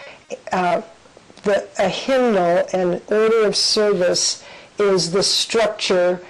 Uh, 0.53 0.83
the, 1.43 1.67
a 1.79 1.89
hymnal, 1.89 2.67
an 2.73 3.01
order 3.09 3.45
of 3.45 3.57
service, 3.57 4.45
is 4.79 5.11
the 5.11 5.23
structure 5.23 6.21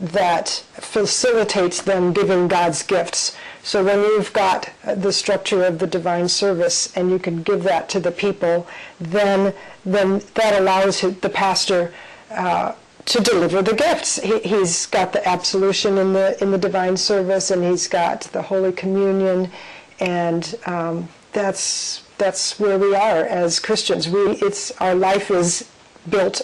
that 0.00 0.48
facilitates 0.72 1.82
them 1.82 2.12
giving 2.12 2.48
God's 2.48 2.82
gifts. 2.82 3.36
So 3.62 3.84
when 3.84 4.00
you've 4.00 4.32
got 4.32 4.70
the 4.84 5.12
structure 5.12 5.64
of 5.64 5.78
the 5.78 5.86
divine 5.86 6.28
service 6.28 6.94
and 6.96 7.10
you 7.10 7.18
can 7.18 7.42
give 7.42 7.62
that 7.64 7.88
to 7.90 8.00
the 8.00 8.10
people, 8.10 8.66
then 8.98 9.54
then 9.84 10.22
that 10.34 10.58
allows 10.58 11.00
the 11.00 11.28
pastor 11.28 11.92
uh, 12.30 12.74
to 13.06 13.20
deliver 13.20 13.62
the 13.62 13.74
gifts. 13.74 14.20
He, 14.20 14.40
has 14.48 14.86
got 14.86 15.12
the 15.12 15.26
absolution 15.28 15.98
in 15.98 16.12
the 16.12 16.40
in 16.42 16.50
the 16.50 16.58
divine 16.58 16.96
service, 16.96 17.50
and 17.50 17.62
he's 17.64 17.86
got 17.88 18.22
the 18.32 18.42
Holy 18.42 18.72
Communion, 18.72 19.50
and 19.98 20.54
um, 20.66 21.08
that's 21.32 22.02
that's 22.18 22.58
where 22.58 22.78
we 22.78 22.94
are 22.94 23.24
as 23.24 23.60
Christians. 23.60 24.08
We 24.08 24.20
it's 24.42 24.70
our 24.80 24.94
life 24.94 25.30
is 25.30 25.68
built. 26.08 26.42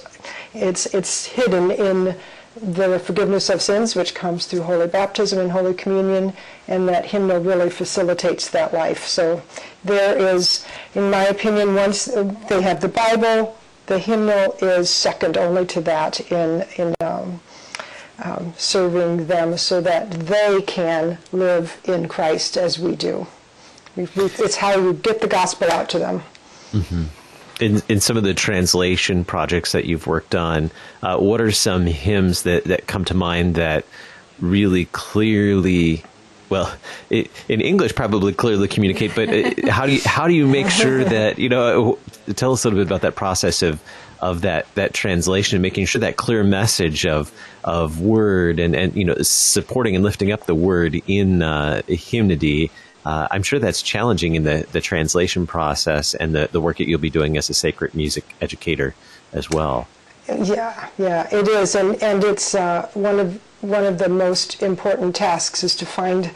It's 0.55 0.87
it's 0.87 1.27
hidden 1.27 1.71
in 1.71 2.17
the 2.61 2.99
forgiveness 2.99 3.51
of 3.51 3.61
sins, 3.61 3.95
which 3.95 4.15
comes 4.15 4.47
through 4.47 4.63
holy 4.63 4.87
baptism 4.87 5.39
and 5.39 5.51
holy 5.51 5.75
communion, 5.75 6.33
and 6.69 6.89
that 6.89 7.05
hymnal 7.07 7.41
really 7.41 7.71
facilitates 7.71 8.49
that 8.51 8.73
life. 8.73 9.07
So 9.07 9.43
there 9.85 10.17
is, 10.17 10.67
in 10.95 11.11
my 11.11 11.25
opinion, 11.25 11.75
once 11.75 12.07
they 12.07 12.63
have 12.63 12.81
the 12.81 12.89
Bible, 12.89 13.57
the 13.87 13.99
hymnal 13.99 14.57
is 14.61 14.91
second 14.91 15.37
only 15.37 15.67
to 15.67 15.81
that 15.83 16.21
in 16.33 16.65
in 16.77 16.95
um, 17.01 17.41
um, 18.25 18.55
serving 18.57 19.27
them, 19.27 19.59
so 19.59 19.81
that 19.83 20.11
they 20.11 20.63
can 20.63 21.19
live 21.33 21.79
in 21.85 22.09
Christ 22.09 22.57
as 22.57 22.79
we 22.79 22.97
do. 22.97 23.27
We, 23.95 24.09
we, 24.17 24.25
it's 24.25 24.57
how 24.57 24.77
you 24.77 24.95
get 24.95 25.21
the 25.21 25.29
gospel 25.29 25.71
out 25.71 25.89
to 25.91 25.99
them. 25.99 26.23
Mm-hmm. 26.73 27.05
In, 27.61 27.83
in 27.89 28.01
some 28.01 28.17
of 28.17 28.23
the 28.23 28.35
translation 28.35 29.25
projects 29.25 29.73
that 29.73 29.87
you've 29.87 30.07
worked 30.07 30.35
on, 30.35 30.71
uh, 31.03 31.19
what 31.19 31.41
are 31.41 31.53
some 31.53 31.87
hymns 31.87 32.43
that, 32.43 32.65
that 32.65 32.87
come 32.87 33.05
to 33.07 33.15
mind 33.15 33.55
that 33.55 33.85
really 34.41 34.87
clearly, 34.87 36.05
well, 36.51 36.75
it, 37.11 37.31
in 37.49 37.61
English 37.61 37.95
probably 37.95 38.33
clearly 38.33 38.69
communicate, 38.69 39.15
but 39.15 39.29
uh, 39.29 39.53
how 39.71 39.87
do 39.87 39.93
you 39.93 40.01
how 40.05 40.27
do 40.27 40.35
you 40.35 40.47
make 40.47 40.69
sure 40.69 41.05
that 41.05 41.39
you 41.39 41.49
know? 41.49 41.99
Tell 42.35 42.53
us 42.53 42.65
a 42.65 42.69
little 42.69 42.85
bit 42.85 42.89
about 42.89 43.03
that 43.03 43.15
process 43.15 43.63
of 43.63 43.81
of 44.21 44.43
that 44.43 44.67
that 44.75 44.95
translation 44.95 45.57
and 45.57 45.63
making 45.63 45.87
sure 45.87 46.01
that 46.01 46.17
clear 46.17 46.43
message 46.43 47.07
of 47.07 47.33
of 47.65 48.01
word 48.01 48.59
and 48.59 48.75
and 48.75 48.95
you 48.97 49.05
know 49.05 49.15
supporting 49.23 49.95
and 49.95 50.05
lifting 50.05 50.33
up 50.33 50.47
the 50.47 50.55
word 50.55 51.01
in 51.07 51.43
uh, 51.43 51.83
hymnody 51.87 52.71
uh, 53.07 53.29
I'm 53.31 53.45
sure 53.45 53.61
that's 53.61 53.83
challenging 53.83 54.35
in 54.35 54.43
the, 54.43 54.67
the 54.73 54.81
translation 54.81 55.47
process 55.47 56.13
and 56.15 56.35
the, 56.35 56.49
the 56.51 56.61
work 56.61 56.79
that 56.79 56.89
you'll 56.89 56.99
be 56.99 57.09
doing 57.09 57.37
as 57.37 57.49
a 57.49 57.55
sacred 57.55 57.95
music 57.95 58.25
educator 58.41 58.97
as 59.33 59.49
well. 59.49 59.87
Yeah, 60.29 60.89
yeah, 60.99 61.29
it 61.31 61.47
is, 61.47 61.77
and 61.77 62.03
and 62.03 62.25
it's 62.25 62.57
uh, 62.57 62.89
one 62.95 63.21
of 63.21 63.41
one 63.61 63.85
of 63.85 63.99
the 63.99 64.09
most 64.09 64.61
important 64.61 65.15
tasks 65.15 65.63
is 65.63 65.77
to 65.77 65.87
find 65.87 66.33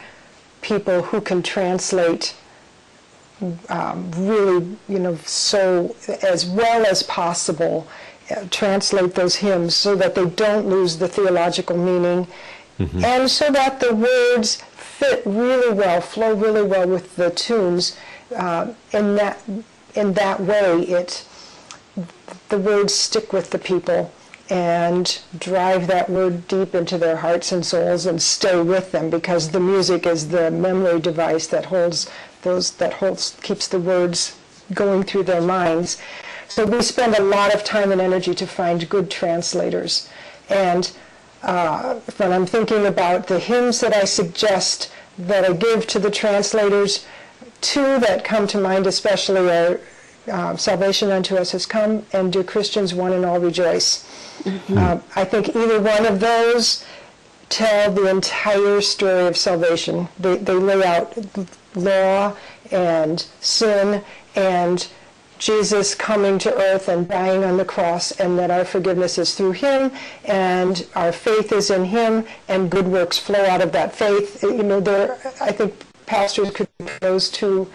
people 0.61 1.01
who 1.01 1.19
can 1.19 1.43
translate 1.43 2.35
um, 3.67 4.09
really, 4.15 4.77
you 4.87 4.99
know, 4.99 5.17
so 5.25 5.93
as 6.21 6.45
well 6.45 6.85
as 6.85 7.03
possible, 7.03 7.85
uh, 8.29 8.45
translate 8.49 9.13
those 9.15 9.35
hymns 9.35 9.75
so 9.75 9.93
that 9.95 10.15
they 10.15 10.25
don't 10.25 10.67
lose 10.67 10.99
the 10.99 11.09
theological 11.09 11.75
meaning, 11.75 12.27
mm-hmm. 12.79 13.03
and 13.03 13.29
so 13.29 13.51
that 13.51 13.81
the 13.81 13.93
words 13.93 14.63
fit 15.01 15.23
really 15.25 15.73
well, 15.73 15.99
flow 15.99 16.35
really 16.35 16.61
well 16.61 16.87
with 16.87 17.15
the 17.15 17.31
tunes. 17.31 17.97
Uh, 18.35 18.73
in 18.93 19.15
that 19.15 19.41
in 19.95 20.13
that 20.13 20.39
way, 20.39 20.81
it 20.83 21.25
the 22.49 22.59
words 22.59 22.93
stick 22.93 23.33
with 23.33 23.49
the 23.49 23.57
people 23.57 24.11
and 24.49 25.21
drive 25.39 25.87
that 25.87 26.09
word 26.09 26.47
deep 26.47 26.75
into 26.75 26.97
their 26.97 27.17
hearts 27.17 27.51
and 27.51 27.65
souls 27.65 28.05
and 28.05 28.21
stay 28.21 28.61
with 28.61 28.91
them 28.91 29.09
because 29.09 29.49
the 29.49 29.59
music 29.59 30.05
is 30.05 30.29
the 30.29 30.51
memory 30.51 30.99
device 30.99 31.47
that 31.47 31.65
holds 31.65 32.09
those 32.43 32.71
that 32.71 32.93
holds 32.93 33.37
keeps 33.41 33.67
the 33.67 33.79
words 33.79 34.37
going 34.73 35.03
through 35.03 35.23
their 35.23 35.41
minds. 35.41 35.99
So 36.47 36.65
we 36.65 36.81
spend 36.83 37.15
a 37.15 37.23
lot 37.23 37.55
of 37.55 37.63
time 37.63 37.91
and 37.91 38.01
energy 38.01 38.35
to 38.35 38.45
find 38.45 38.87
good 38.87 39.09
translators 39.09 40.07
and 40.49 40.91
uh, 41.43 41.95
when 42.17 42.31
I'm 42.31 42.45
thinking 42.45 42.85
about 42.85 43.27
the 43.27 43.39
hymns 43.39 43.79
that 43.81 43.93
I 43.93 44.05
suggest 44.05 44.91
that 45.17 45.45
I 45.45 45.53
give 45.53 45.87
to 45.87 45.99
the 45.99 46.11
translators, 46.11 47.05
two 47.61 47.99
that 47.99 48.23
come 48.23 48.47
to 48.47 48.59
mind 48.59 48.87
especially 48.87 49.49
are 49.49 49.79
uh, 50.31 50.55
Salvation 50.55 51.09
unto 51.09 51.35
us 51.35 51.51
has 51.51 51.65
come 51.65 52.05
and 52.13 52.31
Dear 52.31 52.43
Christians 52.43 52.93
one 52.93 53.13
and 53.13 53.25
all 53.25 53.39
rejoice. 53.39 54.05
Mm-hmm. 54.43 54.77
Uh, 54.77 54.99
I 55.15 55.25
think 55.25 55.55
either 55.55 55.81
one 55.81 56.05
of 56.05 56.19
those 56.19 56.85
tell 57.49 57.91
the 57.91 58.07
entire 58.07 58.81
story 58.81 59.27
of 59.27 59.35
salvation. 59.35 60.07
They, 60.19 60.37
they 60.37 60.53
lay 60.53 60.83
out 60.83 61.17
law 61.75 62.35
and 62.71 63.19
sin 63.41 64.03
and 64.35 64.87
Jesus 65.41 65.95
coming 65.95 66.37
to 66.37 66.55
earth 66.55 66.87
and 66.87 67.07
dying 67.07 67.43
on 67.43 67.57
the 67.57 67.65
cross, 67.65 68.11
and 68.11 68.37
that 68.37 68.51
our 68.51 68.63
forgiveness 68.63 69.17
is 69.17 69.33
through 69.33 69.53
him, 69.53 69.91
and 70.23 70.87
our 70.95 71.11
faith 71.11 71.51
is 71.51 71.71
in 71.71 71.85
him, 71.85 72.25
and 72.47 72.69
good 72.69 72.87
works 72.87 73.17
flow 73.17 73.43
out 73.45 73.59
of 73.59 73.71
that 73.71 73.93
faith. 73.95 74.43
You 74.43 74.61
know, 74.61 74.79
there, 74.79 75.17
I 75.41 75.51
think 75.51 75.73
pastors 76.05 76.51
could 76.51 76.67
those 76.99 77.27
two, 77.27 77.67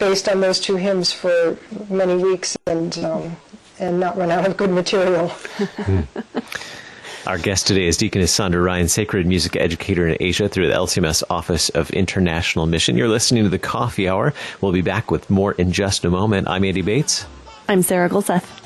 based 0.00 0.28
on 0.28 0.40
those 0.40 0.58
two 0.58 0.74
hymns 0.74 1.12
for 1.12 1.56
many 1.88 2.20
weeks, 2.20 2.56
and 2.66 2.98
um, 2.98 3.36
and 3.78 4.00
not 4.00 4.18
run 4.18 4.32
out 4.32 4.44
of 4.44 4.56
good 4.56 4.70
material. 4.70 5.32
Our 7.26 7.36
guest 7.36 7.66
today 7.66 7.86
is 7.86 7.98
Deaconess 7.98 8.32
Sandra 8.32 8.62
Rhein, 8.62 8.88
sacred 8.88 9.26
music 9.26 9.54
educator 9.54 10.08
in 10.08 10.16
Asia 10.20 10.48
through 10.48 10.68
the 10.68 10.74
LCMS 10.74 11.22
Office 11.28 11.68
of 11.68 11.90
International 11.90 12.64
Mission. 12.64 12.96
You're 12.96 13.08
listening 13.08 13.42
to 13.44 13.50
the 13.50 13.58
Coffee 13.58 14.08
Hour. 14.08 14.32
We'll 14.62 14.72
be 14.72 14.80
back 14.80 15.10
with 15.10 15.28
more 15.28 15.52
in 15.52 15.70
just 15.70 16.06
a 16.06 16.10
moment. 16.10 16.48
I'm 16.48 16.64
Andy 16.64 16.80
Bates. 16.80 17.26
I'm 17.68 17.82
Sarah 17.82 18.08
Gulseth. 18.08 18.59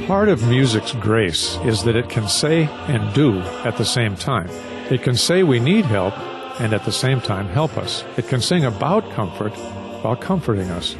Part 0.06 0.30
of 0.30 0.48
music's 0.48 0.92
grace 0.92 1.58
is 1.66 1.84
that 1.84 1.94
it 1.94 2.08
can 2.08 2.26
say 2.26 2.70
and 2.88 3.12
do 3.12 3.40
at 3.66 3.76
the 3.76 3.84
same 3.84 4.16
time. 4.16 4.48
It 4.90 5.02
can 5.02 5.14
say 5.14 5.42
we 5.42 5.60
need 5.60 5.84
help 5.84 6.14
and 6.60 6.72
at 6.72 6.84
the 6.84 6.92
same 6.92 7.20
time 7.20 7.46
help 7.48 7.76
us. 7.76 8.04
It 8.16 8.28
can 8.28 8.40
sing 8.40 8.64
about 8.64 9.10
comfort 9.12 9.52
while 10.02 10.16
comforting 10.16 10.70
us. 10.70 10.96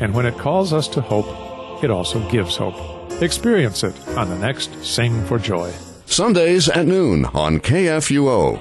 And 0.00 0.14
when 0.14 0.26
it 0.26 0.38
calls 0.38 0.72
us 0.72 0.88
to 0.88 1.00
hope, 1.00 1.82
it 1.82 1.90
also 1.90 2.26
gives 2.28 2.56
hope. 2.56 2.74
Experience 3.22 3.82
it 3.84 3.94
on 4.10 4.28
the 4.28 4.38
next 4.38 4.84
Sing 4.84 5.24
for 5.24 5.38
Joy. 5.38 5.72
Sundays 6.06 6.68
at 6.68 6.86
noon 6.86 7.24
on 7.26 7.60
KFUO. 7.60 8.60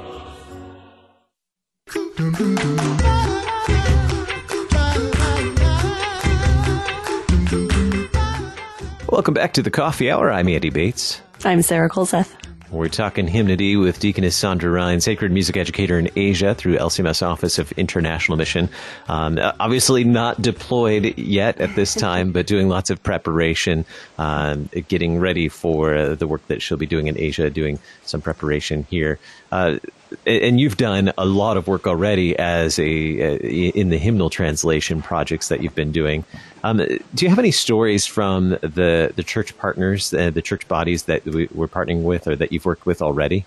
Welcome 9.09 9.33
back 9.33 9.53
to 9.53 9.61
the 9.61 9.71
Coffee 9.71 10.11
Hour. 10.11 10.31
I'm 10.31 10.49
Andy 10.49 10.69
Bates. 10.69 11.21
I'm 11.45 11.61
Sarah 11.61 11.89
Gulseth. 11.89 12.33
We're 12.75 12.89
talking 12.89 13.25
hymnody 13.25 13.77
with 13.77 14.01
Deaconess 14.01 14.35
Sandra 14.35 14.69
Rhein, 14.69 14.99
sacred 14.99 15.31
music 15.31 15.55
educator 15.55 15.97
in 15.97 16.09
Asia 16.17 16.53
through 16.53 16.75
LCMS 16.75 17.25
Office 17.25 17.57
of 17.57 17.71
International 17.73 18.37
Mission. 18.37 18.67
Um, 19.07 19.39
obviously 19.61 20.03
not 20.03 20.41
deployed 20.41 21.17
yet 21.17 21.61
at 21.61 21.73
this 21.75 21.93
time, 21.93 22.33
but 22.33 22.47
doing 22.47 22.67
lots 22.67 22.89
of 22.89 23.01
preparation, 23.01 23.85
um, 24.17 24.69
getting 24.89 25.19
ready 25.19 25.47
for 25.47 25.95
uh, 25.95 26.15
the 26.15 26.27
work 26.27 26.45
that 26.47 26.61
she'll 26.61 26.77
be 26.77 26.85
doing 26.85 27.07
in 27.07 27.17
Asia, 27.17 27.49
doing 27.49 27.79
some 28.03 28.19
preparation 28.19 28.85
here. 28.89 29.19
Uh, 29.53 29.79
and 30.25 30.59
you've 30.59 30.77
done 30.77 31.11
a 31.17 31.25
lot 31.25 31.57
of 31.57 31.67
work 31.67 31.87
already 31.87 32.37
as 32.37 32.79
a 32.79 32.85
in 32.85 33.89
the 33.89 33.97
hymnal 33.97 34.29
translation 34.29 35.01
projects 35.01 35.47
that 35.49 35.61
you've 35.61 35.75
been 35.75 35.91
doing. 35.91 36.23
Um, 36.63 36.77
do 36.77 37.25
you 37.25 37.29
have 37.29 37.39
any 37.39 37.51
stories 37.51 38.05
from 38.05 38.49
the 38.49 39.13
the 39.15 39.23
church 39.23 39.57
partners, 39.57 40.13
uh, 40.13 40.29
the 40.29 40.41
church 40.41 40.67
bodies 40.67 41.03
that 41.03 41.25
we, 41.25 41.47
we're 41.53 41.67
partnering 41.67 42.03
with, 42.03 42.27
or 42.27 42.35
that 42.35 42.51
you've 42.51 42.65
worked 42.65 42.85
with 42.85 43.01
already? 43.01 43.45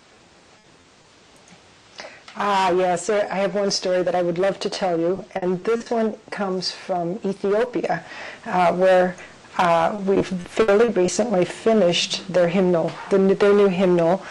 Ah, 2.40 2.70
yes, 2.70 3.10
I 3.10 3.34
have 3.34 3.56
one 3.56 3.72
story 3.72 4.04
that 4.04 4.14
I 4.14 4.22
would 4.22 4.38
love 4.38 4.60
to 4.60 4.70
tell 4.70 4.96
you, 4.96 5.24
and 5.34 5.64
this 5.64 5.90
one 5.90 6.14
comes 6.30 6.70
from 6.70 7.18
Ethiopia, 7.24 8.04
uh, 8.46 8.72
where 8.74 9.16
uh, 9.58 10.00
we've 10.06 10.28
fairly 10.28 10.86
recently 10.86 11.44
finished 11.44 12.32
their 12.32 12.46
hymnal, 12.46 12.92
the, 13.10 13.18
their 13.18 13.52
new 13.52 13.66
hymnal. 13.66 14.22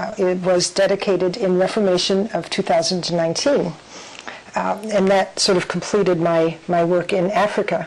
Uh, 0.00 0.14
it 0.16 0.38
was 0.38 0.70
dedicated 0.70 1.36
in 1.36 1.58
Reformation 1.58 2.26
of 2.28 2.48
2019, 2.48 3.70
uh, 4.54 4.78
and 4.90 5.08
that 5.08 5.38
sort 5.38 5.58
of 5.58 5.68
completed 5.68 6.18
my, 6.18 6.56
my 6.68 6.82
work 6.82 7.12
in 7.12 7.30
Africa. 7.32 7.86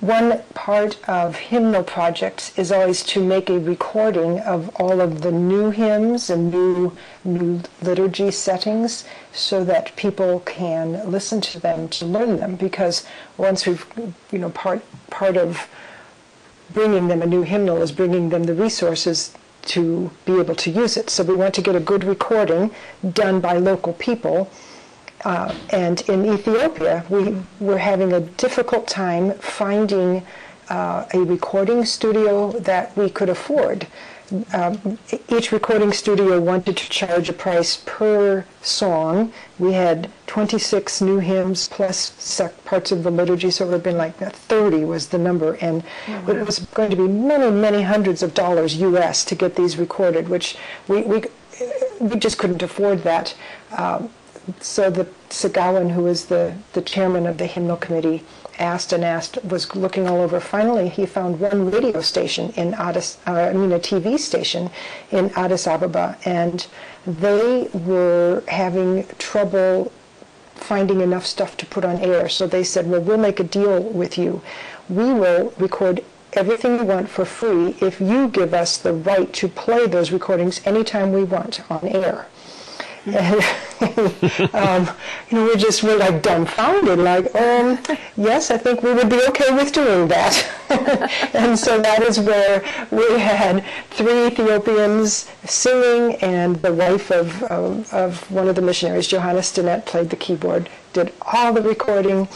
One 0.00 0.40
part 0.54 0.96
of 1.06 1.36
hymnal 1.36 1.82
projects 1.82 2.58
is 2.58 2.72
always 2.72 3.02
to 3.12 3.22
make 3.22 3.50
a 3.50 3.58
recording 3.58 4.40
of 4.40 4.74
all 4.76 5.02
of 5.02 5.20
the 5.20 5.32
new 5.32 5.70
hymns 5.70 6.30
and 6.30 6.50
new, 6.50 6.96
new 7.24 7.60
liturgy 7.82 8.30
settings 8.30 9.04
so 9.34 9.64
that 9.64 9.94
people 9.96 10.40
can 10.40 11.10
listen 11.10 11.42
to 11.42 11.60
them 11.60 11.90
to 11.90 12.06
learn 12.06 12.38
them 12.38 12.56
because 12.56 13.04
once 13.36 13.66
we've, 13.66 13.84
you 14.30 14.38
know, 14.38 14.48
part, 14.48 14.82
part 15.10 15.36
of 15.36 15.68
bringing 16.72 17.08
them 17.08 17.20
a 17.20 17.26
new 17.26 17.42
hymnal 17.42 17.82
is 17.82 17.92
bringing 17.92 18.30
them 18.30 18.44
the 18.44 18.54
resources 18.54 19.34
to 19.66 20.10
be 20.24 20.38
able 20.38 20.54
to 20.56 20.70
use 20.70 20.96
it. 20.96 21.10
So 21.10 21.22
we 21.22 21.34
want 21.34 21.54
to 21.54 21.62
get 21.62 21.76
a 21.76 21.80
good 21.80 22.04
recording 22.04 22.70
done 23.12 23.40
by 23.40 23.58
local 23.58 23.92
people 23.94 24.50
uh, 25.24 25.54
and 25.70 26.00
in 26.08 26.26
Ethiopia, 26.26 27.04
we 27.08 27.36
were 27.60 27.78
having 27.78 28.12
a 28.12 28.20
difficult 28.20 28.88
time 28.88 29.32
finding 29.34 30.24
uh, 30.68 31.06
a 31.14 31.18
recording 31.18 31.84
studio 31.84 32.52
that 32.52 32.96
we 32.96 33.08
could 33.08 33.28
afford. 33.28 33.86
Um, 34.54 34.98
each 35.28 35.52
recording 35.52 35.92
studio 35.92 36.40
wanted 36.40 36.78
to 36.78 36.88
charge 36.88 37.28
a 37.28 37.34
price 37.34 37.82
per 37.84 38.46
song. 38.62 39.30
We 39.58 39.72
had 39.72 40.10
26 40.26 41.02
new 41.02 41.18
hymns 41.18 41.68
plus 41.68 42.14
sec- 42.16 42.64
parts 42.64 42.90
of 42.92 43.02
the 43.02 43.10
liturgy, 43.10 43.50
so 43.50 43.64
it 43.64 43.68
would 43.68 43.74
have 43.74 43.82
been 43.82 43.98
like 43.98 44.16
30 44.16 44.86
was 44.86 45.08
the 45.08 45.18
number, 45.18 45.54
and 45.54 45.82
mm-hmm. 46.06 46.30
it 46.30 46.46
was 46.46 46.60
going 46.60 46.88
to 46.90 46.96
be 46.96 47.06
many, 47.08 47.50
many 47.50 47.82
hundreds 47.82 48.22
of 48.22 48.32
dollars 48.32 48.76
U.S. 48.76 49.22
to 49.26 49.34
get 49.34 49.54
these 49.54 49.76
recorded, 49.76 50.30
which 50.30 50.56
we 50.88 51.02
we, 51.02 51.24
we 52.00 52.16
just 52.16 52.38
couldn't 52.38 52.62
afford 52.62 53.02
that. 53.02 53.34
Um, 53.76 54.08
so 54.60 54.90
the 54.90 55.04
Sagawan, 55.28 55.92
who 55.92 56.02
was 56.02 56.26
the, 56.26 56.54
the 56.72 56.82
chairman 56.82 57.26
of 57.26 57.38
the 57.38 57.46
hymnal 57.46 57.76
committee, 57.76 58.24
asked 58.58 58.92
and 58.92 59.04
asked, 59.04 59.38
was 59.44 59.74
looking 59.74 60.06
all 60.08 60.20
over. 60.20 60.40
Finally, 60.40 60.88
he 60.88 61.06
found 61.06 61.40
one 61.40 61.70
radio 61.70 62.00
station 62.00 62.50
in 62.50 62.74
Addis, 62.74 63.18
uh, 63.26 63.32
I 63.32 63.52
mean 63.52 63.72
a 63.72 63.78
TV 63.78 64.18
station 64.18 64.70
in 65.10 65.30
Addis 65.36 65.66
Ababa, 65.66 66.16
and 66.24 66.66
they 67.06 67.68
were 67.72 68.42
having 68.48 69.06
trouble 69.18 69.92
finding 70.54 71.00
enough 71.00 71.26
stuff 71.26 71.56
to 71.56 71.66
put 71.66 71.84
on 71.84 71.98
air. 71.98 72.28
So 72.28 72.46
they 72.46 72.64
said, 72.64 72.88
well, 72.88 73.00
we'll 73.00 73.18
make 73.18 73.40
a 73.40 73.44
deal 73.44 73.82
with 73.82 74.16
you. 74.16 74.42
We 74.88 75.12
will 75.12 75.52
record 75.58 76.04
everything 76.34 76.78
you 76.78 76.84
want 76.84 77.08
for 77.08 77.24
free 77.24 77.76
if 77.80 78.00
you 78.00 78.28
give 78.28 78.54
us 78.54 78.76
the 78.78 78.92
right 78.92 79.32
to 79.34 79.48
play 79.48 79.86
those 79.86 80.12
recordings 80.12 80.60
anytime 80.64 81.12
we 81.12 81.24
want 81.24 81.60
on 81.70 81.86
air. 81.86 82.26
Um, 84.52 84.88
you 85.28 85.38
know, 85.38 85.44
we're 85.44 85.56
just 85.56 85.82
we're 85.82 85.96
like 85.96 86.22
dumbfounded, 86.22 87.00
like, 87.00 87.34
um, 87.34 87.80
yes, 88.16 88.52
I 88.52 88.56
think 88.56 88.82
we 88.84 88.94
would 88.94 89.08
be 89.08 89.20
okay 89.28 89.52
with 89.52 89.72
doing 89.72 90.06
that. 90.06 90.34
and 91.34 91.58
so 91.58 91.80
that 91.80 92.00
is 92.00 92.20
where 92.20 92.62
we 92.92 93.18
had 93.18 93.64
three 93.90 94.28
Ethiopians 94.28 95.28
singing, 95.44 96.14
and 96.22 96.56
the 96.62 96.72
wife 96.72 97.10
of, 97.10 97.42
of, 97.44 98.30
one 98.30 98.48
of 98.48 98.54
the 98.54 98.62
missionaries, 98.62 99.08
Johanna 99.08 99.40
Stinnett, 99.40 99.84
played 99.84 100.10
the 100.10 100.16
keyboard, 100.16 100.68
did 100.92 101.12
all 101.22 101.52
the 101.52 101.62
recording, 101.62 102.28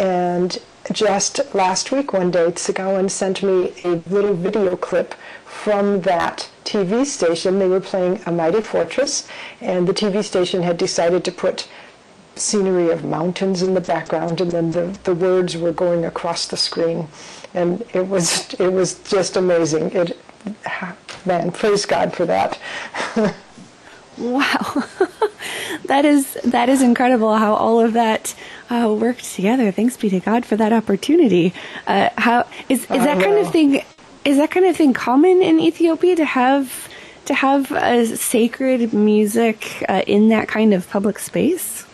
and 0.00 0.58
just 0.92 1.54
last 1.54 1.92
week 1.92 2.12
one 2.12 2.32
day, 2.32 2.46
Sagawan 2.52 3.08
sent 3.08 3.42
me 3.44 3.72
a 3.84 4.02
little 4.10 4.34
video 4.34 4.76
clip 4.76 5.14
from 5.44 6.00
that 6.02 6.48
TV 6.68 7.06
station. 7.06 7.58
They 7.58 7.68
were 7.68 7.80
playing 7.80 8.20
A 8.26 8.30
Mighty 8.30 8.60
Fortress, 8.60 9.26
and 9.62 9.88
the 9.88 9.94
TV 9.94 10.22
station 10.22 10.62
had 10.62 10.76
decided 10.76 11.24
to 11.24 11.32
put 11.32 11.66
scenery 12.36 12.90
of 12.90 13.04
mountains 13.04 13.62
in 13.62 13.72
the 13.72 13.80
background, 13.80 14.40
and 14.40 14.50
then 14.50 14.70
the, 14.72 14.98
the 15.04 15.14
words 15.14 15.56
were 15.56 15.72
going 15.72 16.04
across 16.04 16.46
the 16.46 16.58
screen. 16.58 17.08
And 17.54 17.82
it 17.94 18.06
was 18.06 18.52
it 18.54 18.72
was 18.72 18.98
just 19.08 19.36
amazing. 19.36 19.92
It 19.92 20.18
man, 21.24 21.50
praise 21.52 21.86
God 21.86 22.12
for 22.12 22.26
that. 22.26 22.58
wow, 24.18 24.84
that 25.86 26.04
is 26.04 26.34
that 26.44 26.68
is 26.68 26.82
incredible 26.82 27.34
how 27.36 27.54
all 27.54 27.80
of 27.80 27.94
that 27.94 28.34
uh, 28.68 28.94
worked 28.98 29.24
together. 29.24 29.72
Thanks 29.72 29.96
be 29.96 30.10
to 30.10 30.20
God 30.20 30.44
for 30.44 30.56
that 30.56 30.74
opportunity. 30.74 31.54
Uh, 31.86 32.10
how 32.18 32.46
is 32.68 32.82
is 32.82 32.88
that 32.88 33.22
kind 33.22 33.38
of 33.38 33.50
thing? 33.50 33.82
Is 34.28 34.36
that 34.36 34.50
kind 34.50 34.66
of 34.66 34.76
thing 34.76 34.92
common 34.92 35.40
in 35.40 35.58
Ethiopia 35.58 36.14
to 36.14 36.24
have 36.24 36.88
to 37.24 37.34
have 37.34 37.72
a 37.72 38.04
sacred 38.16 38.92
music 38.92 39.84
uh, 39.88 40.02
in 40.06 40.28
that 40.28 40.48
kind 40.48 40.74
of 40.74 40.88
public 40.90 41.18
space? 41.18 41.86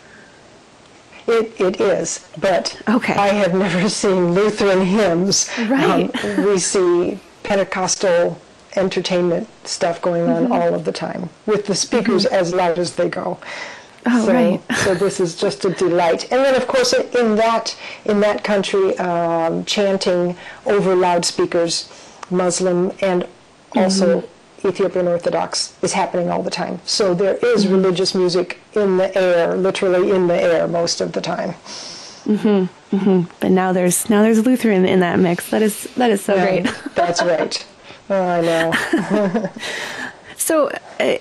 It, 1.26 1.58
it 1.60 1.80
is, 1.80 2.28
but 2.38 2.82
okay. 2.88 3.14
I 3.14 3.28
have 3.28 3.54
never 3.54 3.88
seen 4.02 4.34
Lutheran 4.34 4.84
hymns. 4.84 5.48
Right. 5.68 6.12
Um, 6.24 6.46
we 6.46 6.58
see 6.58 7.18
Pentecostal 7.44 8.40
entertainment 8.74 9.48
stuff 9.64 10.02
going 10.02 10.28
on 10.28 10.44
mm-hmm. 10.44 10.52
all 10.52 10.74
of 10.74 10.84
the 10.84 10.92
time 10.92 11.30
with 11.46 11.66
the 11.66 11.74
speakers 11.76 12.24
mm-hmm. 12.24 12.34
as 12.34 12.52
loud 12.52 12.78
as 12.80 12.96
they 12.96 13.08
go. 13.08 13.38
Oh, 14.06 14.26
so, 14.26 14.32
right. 14.32 14.60
so 14.78 14.94
this 14.94 15.20
is 15.20 15.36
just 15.36 15.64
a 15.64 15.70
delight. 15.70 16.24
And 16.32 16.44
then, 16.44 16.56
of 16.56 16.66
course, 16.66 16.92
in 16.92 17.36
that 17.36 17.76
in 18.04 18.18
that 18.20 18.42
country, 18.42 18.98
um, 18.98 19.64
chanting 19.64 20.36
over 20.66 20.96
loudspeakers 20.96 21.88
Muslim, 22.36 22.92
and 23.00 23.26
also 23.74 24.20
mm-hmm. 24.20 24.68
Ethiopian 24.68 25.08
Orthodox 25.08 25.76
is 25.82 25.92
happening 25.92 26.30
all 26.30 26.42
the 26.42 26.50
time. 26.50 26.80
So 26.84 27.14
there 27.14 27.36
is 27.36 27.64
mm-hmm. 27.64 27.74
religious 27.74 28.14
music 28.14 28.58
in 28.74 28.96
the 28.96 29.16
air, 29.16 29.56
literally 29.56 30.10
in 30.10 30.26
the 30.26 30.40
air, 30.40 30.68
most 30.68 31.00
of 31.00 31.12
the 31.12 31.20
time. 31.20 31.50
Mm-hmm. 32.24 32.96
Mm-hmm. 32.96 33.30
But 33.40 33.50
now 33.50 33.72
there's 33.72 34.08
now 34.08 34.22
there's 34.22 34.46
Lutheran 34.46 34.86
in 34.86 35.00
that 35.00 35.18
mix. 35.18 35.50
That 35.50 35.62
is 35.62 35.84
that 35.96 36.10
is 36.10 36.22
so 36.22 36.34
yeah, 36.34 36.60
great. 36.60 36.94
that's 36.94 37.22
right. 37.22 37.66
Oh, 38.10 38.22
I 38.22 38.40
know. 38.40 39.50
So 40.44 40.68
uh, 41.00 41.16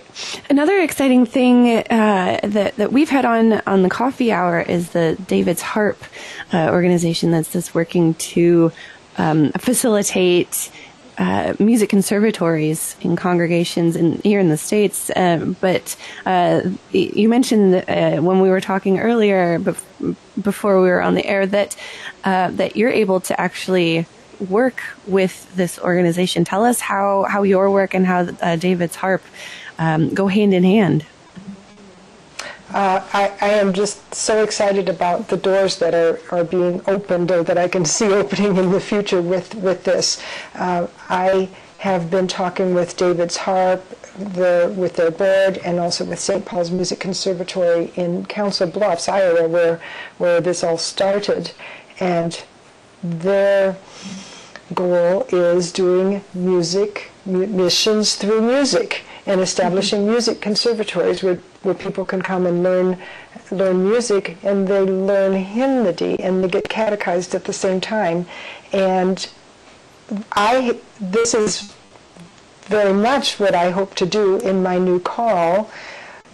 another 0.49 0.81
exciting 0.81 1.25
thing 1.25 1.77
uh, 1.77 2.41
that 2.43 2.75
that 2.75 2.91
we've 2.91 3.09
had 3.09 3.23
on 3.23 3.53
on 3.65 3.81
the 3.81 3.89
coffee 3.89 4.33
hour 4.33 4.59
is 4.59 4.89
the 4.89 5.17
David's 5.27 5.61
Harp 5.61 6.03
uh, 6.51 6.69
organization 6.71 7.31
that's 7.31 7.47
that's 7.47 7.73
working 7.73 8.15
to 8.15 8.73
um, 9.17 9.53
facilitate 9.53 10.69
uh, 11.17 11.53
music 11.59 11.89
conservatories 11.89 12.95
in 13.01 13.15
congregations 13.15 13.95
in, 13.95 14.19
here 14.23 14.39
in 14.39 14.49
the 14.49 14.57
states. 14.57 15.09
Uh, 15.11 15.53
but 15.61 15.95
uh, 16.25 16.61
you 16.91 17.29
mentioned 17.29 17.75
uh, 17.87 18.17
when 18.17 18.39
we 18.39 18.49
were 18.49 18.61
talking 18.61 18.99
earlier, 18.99 19.59
bef- 19.59 20.15
before 20.41 20.81
we 20.81 20.89
were 20.89 21.01
on 21.01 21.15
the 21.15 21.25
air, 21.25 21.45
that 21.45 21.75
uh, 22.23 22.49
that 22.51 22.75
you're 22.75 22.89
able 22.89 23.19
to 23.19 23.39
actually 23.39 24.05
work 24.49 24.81
with 25.07 25.53
this 25.55 25.79
organization. 25.79 26.43
Tell 26.43 26.65
us 26.65 26.79
how 26.79 27.23
how 27.23 27.43
your 27.43 27.69
work 27.69 27.93
and 27.93 28.05
how 28.05 28.27
uh, 28.41 28.55
David's 28.55 28.95
harp 28.95 29.21
um, 29.77 30.13
go 30.13 30.27
hand 30.27 30.53
in 30.53 30.63
hand. 30.63 31.05
Uh, 32.73 33.05
I, 33.13 33.31
I, 33.39 33.49
am 33.49 33.71
just 33.71 34.15
so 34.15 34.43
excited 34.43 34.89
about 34.89 35.27
the 35.27 35.37
doors 35.37 35.77
that 35.77 35.93
are, 35.93 36.19
are 36.31 36.43
being 36.43 36.81
opened 36.87 37.29
or 37.29 37.43
that 37.43 37.55
I 37.55 37.67
can 37.67 37.85
see 37.97 38.07
opening 38.07 38.57
in 38.57 38.71
the 38.71 38.79
future 38.79 39.21
with, 39.21 39.53
with 39.53 39.83
this. 39.83 40.21
Uh, 40.55 40.87
I 41.07 41.49
have 41.77 42.09
been 42.09 42.27
talking 42.27 42.73
with 42.73 42.97
David's 42.97 43.37
Harp, 43.37 43.87
the, 44.17 44.73
with 44.75 44.95
their 44.95 45.11
board, 45.11 45.59
and 45.59 45.79
also 45.79 46.03
with 46.03 46.19
St. 46.19 46.45
Paul's 46.45 46.71
Music 46.71 46.99
Conservatory 46.99 47.91
in 47.95 48.25
Council 48.25 48.67
Bluffs, 48.67 49.07
Iowa, 49.07 49.47
where, 49.47 49.79
where 50.17 50.41
this 50.41 50.63
all 50.63 50.79
started. 50.79 51.51
And 51.99 52.43
their 53.03 53.77
goal 54.73 55.27
is 55.29 55.71
doing 55.71 56.23
music, 56.33 57.11
missions 57.25 58.15
through 58.15 58.41
music 58.41 59.03
and 59.25 59.41
establishing 59.41 60.01
mm-hmm. 60.01 60.11
music 60.11 60.41
conservatories 60.41 61.23
where, 61.23 61.39
where 61.63 61.73
people 61.73 62.05
can 62.05 62.21
come 62.21 62.45
and 62.45 62.63
learn 62.63 62.97
learn 63.51 63.83
music 63.83 64.37
and 64.43 64.67
they 64.67 64.81
learn 64.81 65.33
hymnody 65.33 66.19
and 66.19 66.43
they 66.43 66.47
get 66.47 66.69
catechized 66.69 67.33
at 67.35 67.45
the 67.45 67.53
same 67.53 67.81
time. 67.81 68.25
And 68.71 69.27
I 70.33 70.77
this 70.99 71.33
is 71.33 71.73
very 72.65 72.93
much 72.93 73.39
what 73.39 73.55
I 73.55 73.71
hope 73.71 73.95
to 73.95 74.05
do 74.05 74.39
in 74.39 74.63
my 74.63 74.77
new 74.77 74.99
call, 74.99 75.69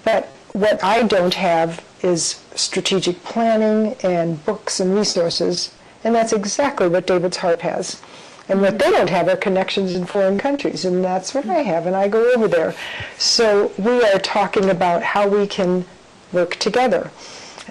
but 0.03 0.27
what 0.53 0.83
I 0.83 1.03
don't 1.03 1.33
have 1.35 1.83
is 2.01 2.41
strategic 2.55 3.23
planning 3.23 3.95
and 4.03 4.43
books 4.45 4.79
and 4.79 4.95
resources, 4.95 5.73
and 6.03 6.15
that's 6.15 6.33
exactly 6.33 6.87
what 6.87 7.07
David's 7.07 7.37
Harp 7.37 7.61
has. 7.61 8.01
And 8.49 8.61
what 8.61 8.79
they 8.79 8.89
don't 8.89 9.09
have 9.09 9.27
are 9.29 9.37
connections 9.37 9.93
in 9.93 10.05
foreign 10.05 10.39
countries, 10.39 10.83
and 10.83 11.03
that's 11.03 11.35
what 11.35 11.45
I 11.45 11.59
have, 11.61 11.85
and 11.85 11.95
I 11.95 12.07
go 12.07 12.33
over 12.33 12.47
there. 12.47 12.73
So 13.19 13.71
we 13.77 14.03
are 14.03 14.17
talking 14.17 14.71
about 14.71 15.03
how 15.03 15.27
we 15.27 15.45
can 15.45 15.85
work 16.31 16.55
together. 16.55 17.11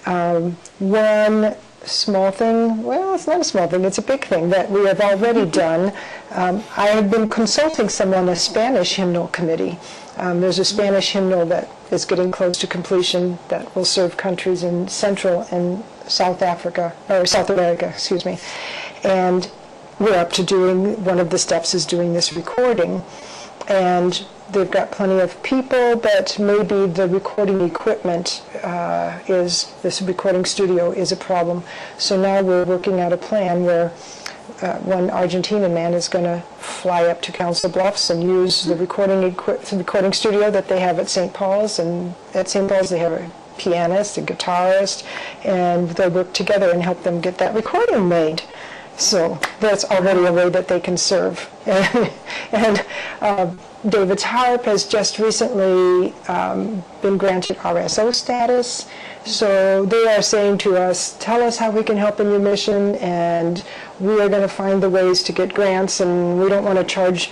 Um, 0.07 0.57
one 0.79 1.57
small 1.85 2.31
thing, 2.31 2.85
well, 2.85 3.15
it's 3.15 3.27
not 3.27 3.41
a 3.41 3.45
small 3.45 3.67
thing, 3.67 3.85
it's 3.85 3.99
a 3.99 4.03
big 4.03 4.25
thing 4.25 4.51
that 4.51 4.71
we 4.71 4.85
have 4.87 5.01
already 5.01 5.51
done. 5.51 5.93
Um, 6.31 6.63
I 6.77 6.87
have 6.89 7.11
been 7.11 7.29
consulting 7.29 7.89
some 7.89 8.15
on 8.15 8.29
a 8.29 8.37
Spanish 8.37 8.95
hymnal 8.95 9.29
committee. 9.29 9.79
Um, 10.17 10.41
there's 10.41 10.61
a 10.61 10.65
Spanish 10.65 11.11
hymnal 11.11 11.45
that 11.47 11.69
is 11.91 12.05
getting 12.05 12.31
close 12.31 12.59
to 12.59 12.67
completion 12.69 13.39
that 13.49 13.75
will 13.75 13.85
serve 13.85 14.17
countries 14.17 14.63
in 14.63 14.87
Central 14.89 15.47
and 15.51 15.83
South 16.07 16.43
Africa, 16.43 16.95
or 17.09 17.27
South 17.27 17.51
America, 17.51 17.89
excuse 17.89 18.25
me. 18.25 18.39
And 19.05 19.51
we're 19.99 20.15
up 20.15 20.33
to 20.33 20.43
doing, 20.43 21.03
one 21.05 21.19
of 21.19 21.31
the 21.31 21.39
steps 21.39 21.75
is 21.75 21.85
doing 21.87 22.13
this 22.13 22.33
recording. 22.33 23.03
And 23.69 24.25
they've 24.51 24.71
got 24.71 24.91
plenty 24.91 25.21
of 25.21 25.43
people, 25.43 25.97
but 25.97 26.39
maybe 26.39 26.87
the 26.87 27.09
recording 27.09 27.61
equipment 27.61 28.43
uh, 28.63 29.19
is, 29.29 29.75
this 29.83 30.01
recording 30.01 30.45
studio 30.45 30.91
is 30.91 31.13
a 31.13 31.17
problem. 31.17 31.63
So 31.99 32.21
now 32.21 32.43
we're 32.43 32.65
working 32.65 33.01
out 33.01 33.13
a 33.13 33.17
plan 33.17 33.65
where 33.65 33.93
uh, 34.63 34.79
one 34.79 35.09
Argentinian 35.09 35.75
man 35.75 35.95
is 35.95 36.09
going 36.09 36.25
to 36.25 36.41
fly 36.59 37.05
up 37.07 37.21
to 37.23 37.33
Council 37.33 37.71
Bluffs 37.71 38.11
and 38.11 38.23
use 38.23 38.65
the 38.65 38.75
recording 38.77 39.21
the 39.21 39.77
recording 39.77 40.13
studio 40.13 40.51
that 40.51 40.69
they 40.69 40.81
have 40.81 40.99
at 40.99 41.09
St. 41.09 41.33
Paul's. 41.33 41.79
And 41.79 42.15
at 42.35 42.49
St. 42.49 42.69
Paul's, 42.69 42.91
they 42.91 42.99
have 42.99 43.13
a 43.13 43.31
pianist, 43.59 44.17
a 44.17 44.23
guitarist, 44.23 45.05
and 45.45 45.91
they'll 45.91 46.11
work 46.11 46.33
together 46.33 46.71
and 46.71 46.83
help 46.83 47.03
them 47.03 47.21
get 47.21 47.39
that 47.39 47.55
recording 47.55 48.09
made. 48.09 48.43
So 48.99 49.39
that's 49.61 49.85
already 49.85 50.25
a 50.27 50.33
way 50.33 50.49
that 50.51 50.69
they 50.69 50.81
can 50.81 50.97
serve. 50.97 51.49
and, 52.53 52.85
uh, 53.21 53.55
David's 53.89 54.25
Harp 54.25 54.65
has 54.65 54.85
just 54.85 55.21
recently 55.21 56.13
um, 56.27 56.83
been 57.01 57.17
granted 57.17 57.59
RSO 57.59 58.13
status. 58.13 58.89
So 59.25 59.85
they 59.87 60.09
are 60.09 60.23
saying 60.23 60.59
to 60.59 60.77
us, 60.77 61.17
tell 61.21 61.43
us 61.43 61.59
how 61.59 61.71
we 61.71 61.85
can 61.85 61.97
help 61.97 62.19
in 62.19 62.29
your 62.29 62.41
mission, 62.41 62.97
and 62.97 63.63
we 64.01 64.21
are 64.21 64.29
going 64.29 64.43
to 64.43 64.49
find 64.49 64.83
the 64.83 64.91
ways 64.91 65.23
to 65.25 65.33
get 65.33 65.55
grants, 65.55 66.01
and 66.01 66.41
we 66.41 66.49
don't 66.49 66.65
want 66.65 66.79
to 66.79 66.85
charge, 66.85 67.31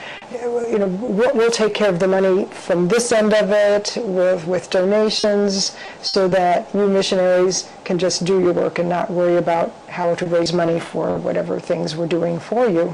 you 0.70 0.78
know, 0.78 0.86
we'll, 0.86 1.34
we'll 1.34 1.50
take 1.50 1.74
care 1.74 1.88
of 1.88 1.98
the 1.98 2.08
money 2.08 2.46
from 2.46 2.88
this 2.88 3.12
end 3.12 3.32
of 3.32 3.50
it 3.50 3.96
with, 4.02 4.46
with 4.46 4.70
donations 4.70 5.76
so 6.02 6.28
that 6.28 6.72
you 6.74 6.86
missionaries 6.86 7.68
can 7.84 7.98
just 7.98 8.24
do 8.24 8.40
your 8.40 8.52
work 8.52 8.78
and 8.78 8.88
not 8.88 9.10
worry 9.10 9.36
about 9.36 9.72
how 9.88 10.14
to 10.14 10.26
raise 10.26 10.52
money 10.52 10.80
for 10.80 11.18
whatever 11.18 11.60
things 11.60 11.96
we're 11.96 12.06
doing 12.06 12.38
for 12.38 12.68
you. 12.68 12.88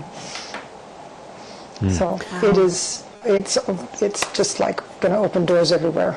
Hmm. 1.78 1.90
So 1.90 2.20
it 2.42 2.56
is, 2.56 3.04
it's, 3.24 3.58
it's 4.00 4.30
just 4.32 4.60
like 4.60 4.78
going 5.00 5.12
to 5.12 5.18
open 5.18 5.44
doors 5.44 5.72
everywhere. 5.72 6.16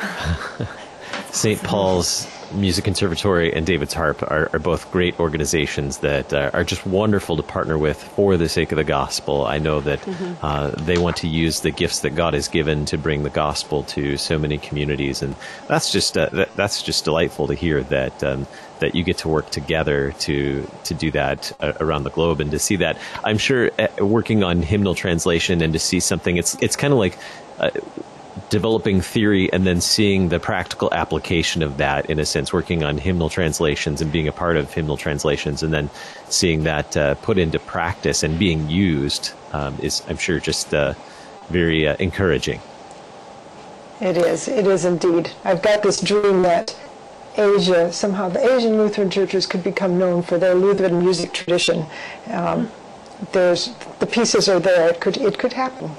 St. 1.30 1.62
Paul's 1.62 2.26
Music 2.52 2.84
Conservatory 2.84 3.52
and 3.54 3.66
David's 3.66 3.94
Harp 3.94 4.22
are, 4.22 4.50
are 4.52 4.58
both 4.58 4.90
great 4.90 5.18
organizations 5.20 5.98
that 5.98 6.32
uh, 6.32 6.50
are 6.52 6.64
just 6.64 6.86
wonderful 6.86 7.36
to 7.36 7.42
partner 7.42 7.78
with 7.78 8.02
for 8.02 8.36
the 8.36 8.48
sake 8.48 8.72
of 8.72 8.76
the 8.76 8.84
gospel. 8.84 9.46
I 9.46 9.58
know 9.58 9.80
that 9.80 10.00
uh, 10.42 10.68
they 10.70 10.98
want 10.98 11.18
to 11.18 11.28
use 11.28 11.60
the 11.60 11.70
gifts 11.70 12.00
that 12.00 12.10
God 12.10 12.34
has 12.34 12.48
given 12.48 12.84
to 12.86 12.98
bring 12.98 13.22
the 13.22 13.30
gospel 13.30 13.84
to 13.84 14.16
so 14.16 14.38
many 14.38 14.58
communities, 14.58 15.22
and 15.22 15.34
that's 15.68 15.92
just 15.92 16.18
uh, 16.18 16.28
that, 16.32 16.54
that's 16.56 16.82
just 16.82 17.04
delightful 17.04 17.46
to 17.46 17.54
hear 17.54 17.82
that 17.84 18.22
um, 18.24 18.46
that 18.80 18.94
you 18.94 19.04
get 19.04 19.18
to 19.18 19.28
work 19.28 19.50
together 19.50 20.12
to 20.20 20.68
to 20.84 20.94
do 20.94 21.10
that 21.12 21.52
uh, 21.60 21.72
around 21.80 22.04
the 22.04 22.10
globe 22.10 22.40
and 22.40 22.50
to 22.50 22.58
see 22.58 22.76
that. 22.76 22.98
I'm 23.24 23.38
sure 23.38 23.70
uh, 23.78 24.04
working 24.04 24.42
on 24.42 24.62
hymnal 24.62 24.94
translation 24.94 25.62
and 25.62 25.72
to 25.72 25.78
see 25.78 26.00
something, 26.00 26.36
it's 26.36 26.54
it's 26.60 26.76
kind 26.76 26.92
of 26.92 26.98
like. 26.98 27.18
Uh, 27.58 27.70
developing 28.48 29.00
theory 29.00 29.52
and 29.52 29.66
then 29.66 29.80
seeing 29.80 30.28
the 30.28 30.38
practical 30.38 30.92
application 30.92 31.62
of 31.62 31.76
that 31.78 32.08
in 32.10 32.18
a 32.18 32.24
sense 32.26 32.52
working 32.52 32.84
on 32.84 32.98
hymnal 32.98 33.28
translations 33.28 34.00
and 34.00 34.12
being 34.12 34.28
a 34.28 34.32
part 34.32 34.56
of 34.56 34.72
hymnal 34.72 34.96
translations 34.96 35.62
and 35.62 35.72
then 35.72 35.90
seeing 36.28 36.64
that 36.64 36.96
uh, 36.96 37.14
put 37.16 37.38
into 37.38 37.58
practice 37.58 38.22
and 38.22 38.38
being 38.38 38.68
used 38.68 39.32
um, 39.52 39.76
is 39.80 40.02
i'm 40.08 40.16
sure 40.16 40.38
just 40.40 40.72
uh, 40.74 40.94
very 41.48 41.86
uh, 41.88 41.96
encouraging 41.98 42.60
It 44.00 44.16
is. 44.16 44.48
It 44.48 44.66
is 44.66 44.84
indeed. 44.84 45.30
I've 45.44 45.60
got 45.60 45.82
this 45.82 46.00
dream 46.00 46.42
that 46.42 46.74
Asia, 47.36 47.92
somehow 47.92 48.28
the 48.30 48.40
Asian 48.54 48.76
Lutheran 48.78 49.10
churches 49.10 49.46
could 49.46 49.62
become 49.62 49.98
known 49.98 50.22
for 50.22 50.38
their 50.38 50.54
Lutheran 50.54 50.98
music 50.98 51.32
tradition. 51.32 51.84
Um, 52.28 52.70
there's 53.32 53.74
the 53.98 54.06
pieces 54.06 54.48
are 54.48 54.58
there. 54.60 54.88
It 54.88 55.00
could 55.00 55.16
it 55.18 55.38
could 55.38 55.52
happen. 55.52 55.90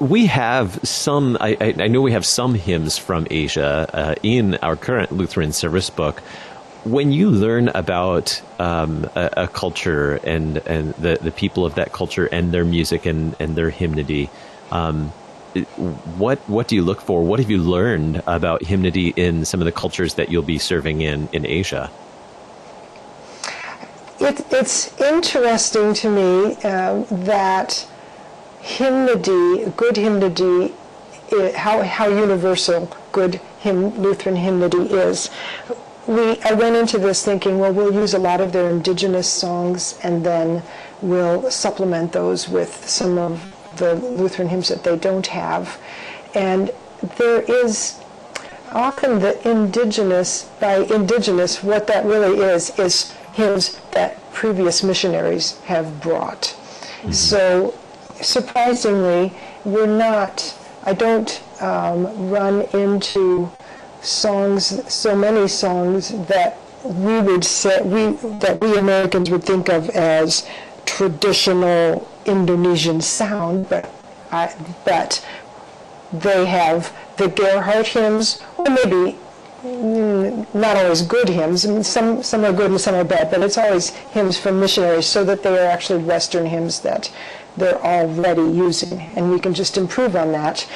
We 0.00 0.26
have 0.26 0.80
some 0.86 1.36
I, 1.40 1.56
I, 1.60 1.74
I 1.78 1.88
know 1.88 2.00
we 2.00 2.12
have 2.12 2.26
some 2.26 2.54
hymns 2.54 2.98
from 2.98 3.26
asia 3.30 3.88
uh, 3.92 4.14
in 4.22 4.56
our 4.56 4.76
current 4.76 5.12
lutheran 5.12 5.52
service 5.52 5.90
book. 5.90 6.20
When 6.84 7.12
you 7.12 7.30
learn 7.30 7.68
about 7.68 8.40
um, 8.58 9.08
a, 9.14 9.30
a 9.36 9.48
culture 9.48 10.16
and 10.24 10.58
and 10.58 10.94
the, 10.94 11.18
the 11.20 11.32
people 11.32 11.66
of 11.66 11.74
that 11.74 11.92
culture 11.92 12.26
and 12.26 12.52
their 12.52 12.64
music 12.64 13.06
and, 13.06 13.36
and 13.38 13.56
their 13.56 13.70
hymnody 13.70 14.30
um, 14.70 15.12
what 16.18 16.38
what 16.48 16.68
do 16.68 16.76
you 16.76 16.82
look 16.82 17.00
for? 17.00 17.22
What 17.22 17.40
have 17.40 17.50
you 17.50 17.58
learned 17.58 18.22
about 18.26 18.62
hymnody 18.62 19.12
in 19.16 19.44
some 19.44 19.60
of 19.60 19.64
the 19.64 19.72
cultures 19.72 20.14
that 20.14 20.30
you'll 20.30 20.42
be 20.42 20.58
serving 20.58 21.00
in 21.00 21.28
in 21.32 21.46
asia? 21.46 21.90
It, 24.20 24.44
it's 24.52 25.00
interesting 25.00 25.94
to 25.94 26.10
me 26.10 26.56
um, 26.62 27.06
that 27.24 27.86
hymnody, 28.60 29.70
good 29.76 29.96
hymnody, 29.96 30.74
how, 31.54 31.82
how 31.82 32.08
universal 32.08 32.90
good 33.12 33.40
hymn, 33.60 33.90
Lutheran 34.00 34.36
hymnody 34.36 34.78
is. 34.78 35.30
We, 36.06 36.40
I 36.40 36.52
went 36.52 36.76
into 36.76 36.98
this 36.98 37.24
thinking, 37.24 37.58
well, 37.58 37.72
we'll 37.72 37.92
use 37.92 38.14
a 38.14 38.18
lot 38.18 38.40
of 38.40 38.52
their 38.52 38.70
indigenous 38.70 39.28
songs 39.28 39.98
and 40.02 40.24
then 40.24 40.62
we'll 41.02 41.50
supplement 41.50 42.12
those 42.12 42.48
with 42.48 42.88
some 42.88 43.18
of 43.18 43.54
the 43.76 43.94
Lutheran 43.94 44.48
hymns 44.48 44.68
that 44.68 44.84
they 44.84 44.96
don't 44.96 45.26
have. 45.26 45.78
And 46.34 46.70
there 47.16 47.42
is 47.42 48.00
often 48.72 49.20
the 49.20 49.48
indigenous, 49.48 50.44
by 50.60 50.76
indigenous, 50.78 51.62
what 51.62 51.86
that 51.86 52.04
really 52.04 52.38
is, 52.38 52.76
is 52.78 53.12
hymns 53.32 53.78
that 53.92 54.32
previous 54.32 54.82
missionaries 54.82 55.58
have 55.60 56.00
brought. 56.00 56.56
Mm-hmm. 57.02 57.12
So 57.12 57.74
surprisingly, 58.20 59.32
we're 59.64 59.86
not, 59.86 60.56
I 60.84 60.92
don't 60.92 61.42
um, 61.60 62.30
run 62.30 62.62
into 62.72 63.50
songs, 64.00 64.92
so 64.92 65.16
many 65.16 65.48
songs 65.48 66.10
that 66.26 66.58
we 66.84 67.20
would 67.20 67.44
say, 67.44 67.82
we, 67.82 68.12
that 68.38 68.60
we 68.60 68.76
Americans 68.78 69.30
would 69.30 69.44
think 69.44 69.68
of 69.68 69.90
as 69.90 70.48
traditional 70.86 72.08
Indonesian 72.24 73.00
sound, 73.00 73.68
but 73.68 73.90
I, 74.30 74.54
but 74.84 75.24
they 76.12 76.46
have 76.46 76.94
the 77.16 77.28
Gerhardt 77.28 77.88
hymns, 77.88 78.40
or 78.56 78.66
maybe 78.70 79.18
mm, 79.62 80.54
not 80.54 80.76
always 80.76 81.02
good 81.02 81.28
hymns. 81.28 81.66
I 81.66 81.70
mean, 81.70 81.84
some 81.84 82.22
some 82.22 82.44
are 82.44 82.52
good 82.52 82.70
and 82.70 82.80
some 82.80 82.94
are 82.94 83.04
bad, 83.04 83.30
but 83.30 83.42
it's 83.42 83.58
always 83.58 83.90
hymns 83.90 84.38
from 84.38 84.60
missionaries, 84.60 85.06
so 85.06 85.24
that 85.24 85.42
they 85.42 85.58
are 85.58 85.68
actually 85.68 86.02
Western 86.04 86.46
hymns 86.46 86.80
that 86.80 87.10
they're 87.58 87.82
already 87.82 88.42
using, 88.42 89.00
and 89.16 89.30
we 89.30 89.38
can 89.40 89.54
just 89.54 89.76
improve 89.76 90.16
on 90.16 90.32
that. 90.32 90.66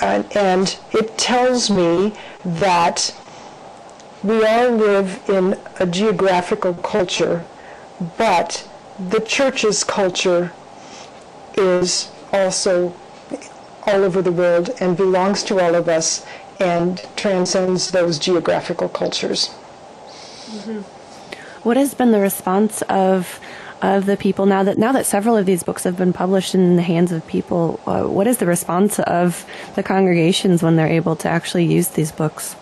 And, 0.00 0.76
it 0.92 1.16
tells 1.16 1.70
me 1.70 2.12
that 2.44 3.14
we 4.22 4.44
all 4.44 4.70
live 4.70 5.22
in 5.28 5.58
a 5.78 5.86
geographical 5.86 6.74
culture, 6.74 7.44
but 8.16 8.68
the 8.98 9.20
church's 9.20 9.84
culture 9.84 10.52
is 11.54 12.10
also 12.32 12.94
all 13.86 14.04
over 14.04 14.20
the 14.20 14.32
world 14.32 14.70
and 14.80 14.96
belongs 14.96 15.42
to 15.44 15.60
all 15.60 15.74
of 15.74 15.88
us 15.88 16.26
and 16.60 17.06
transcends 17.16 17.90
those 17.92 18.18
geographical 18.18 18.88
cultures. 18.88 19.48
Mm-hmm. 20.46 20.80
What 21.62 21.76
has 21.76 21.94
been 21.94 22.12
the 22.12 22.20
response 22.20 22.82
of 22.82 23.40
of 23.80 24.06
the 24.06 24.16
people 24.16 24.44
now 24.46 24.62
that 24.64 24.76
now 24.78 24.92
that 24.92 25.06
several 25.06 25.36
of 25.36 25.46
these 25.46 25.62
books 25.62 25.84
have 25.84 25.96
been 25.96 26.12
published 26.12 26.54
in 26.54 26.76
the 26.76 26.82
hands 26.82 27.12
of 27.12 27.26
people? 27.26 27.80
Uh, 27.86 28.04
what 28.04 28.26
is 28.26 28.38
the 28.38 28.46
response 28.46 28.98
of 29.00 29.44
the 29.76 29.82
congregations 29.82 30.62
when 30.62 30.76
they're 30.76 30.88
able 30.88 31.16
to 31.16 31.28
actually 31.28 31.64
use 31.64 31.88
these 31.88 32.10
books? 32.12 32.54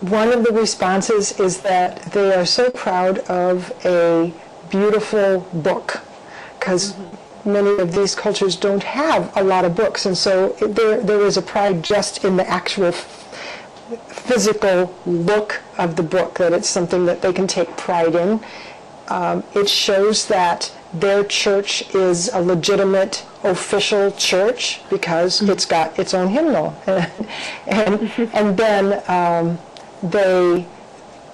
One 0.00 0.30
of 0.32 0.44
the 0.44 0.52
responses 0.52 1.38
is 1.40 1.60
that 1.62 2.02
they 2.12 2.34
are 2.34 2.46
so 2.46 2.70
proud 2.70 3.18
of 3.20 3.72
a 3.84 4.32
beautiful 4.70 5.40
book 5.52 6.00
because 6.58 6.94
many 7.44 7.78
of 7.78 7.94
these 7.94 8.14
cultures 8.14 8.56
don't 8.56 8.82
have 8.82 9.34
a 9.36 9.42
lot 9.42 9.64
of 9.64 9.74
books, 9.76 10.04
and 10.04 10.16
so 10.18 10.54
it- 10.60 10.74
there, 10.74 11.00
there 11.00 11.20
is 11.20 11.36
a 11.36 11.42
pride 11.42 11.82
just 11.82 12.24
in 12.24 12.36
the 12.36 12.48
actual 12.48 12.92
physical 14.08 14.94
look 15.06 15.62
of 15.78 15.96
the 15.96 16.02
book, 16.02 16.38
that 16.38 16.52
it's 16.52 16.68
something 16.68 17.06
that 17.06 17.22
they 17.22 17.32
can 17.32 17.46
take 17.46 17.76
pride 17.76 18.14
in. 18.14 18.40
Um, 19.08 19.44
it 19.54 19.68
shows 19.68 20.26
that 20.26 20.72
their 20.92 21.24
church 21.24 21.94
is 21.94 22.28
a 22.32 22.40
legitimate 22.40 23.24
official 23.44 24.10
church 24.12 24.80
because 24.90 25.42
it's 25.42 25.64
got 25.64 25.98
its 25.98 26.14
own 26.14 26.28
hymnal. 26.28 26.76
and, 27.66 28.10
and 28.32 28.56
then 28.56 29.02
um, 29.08 29.58
they, 30.02 30.66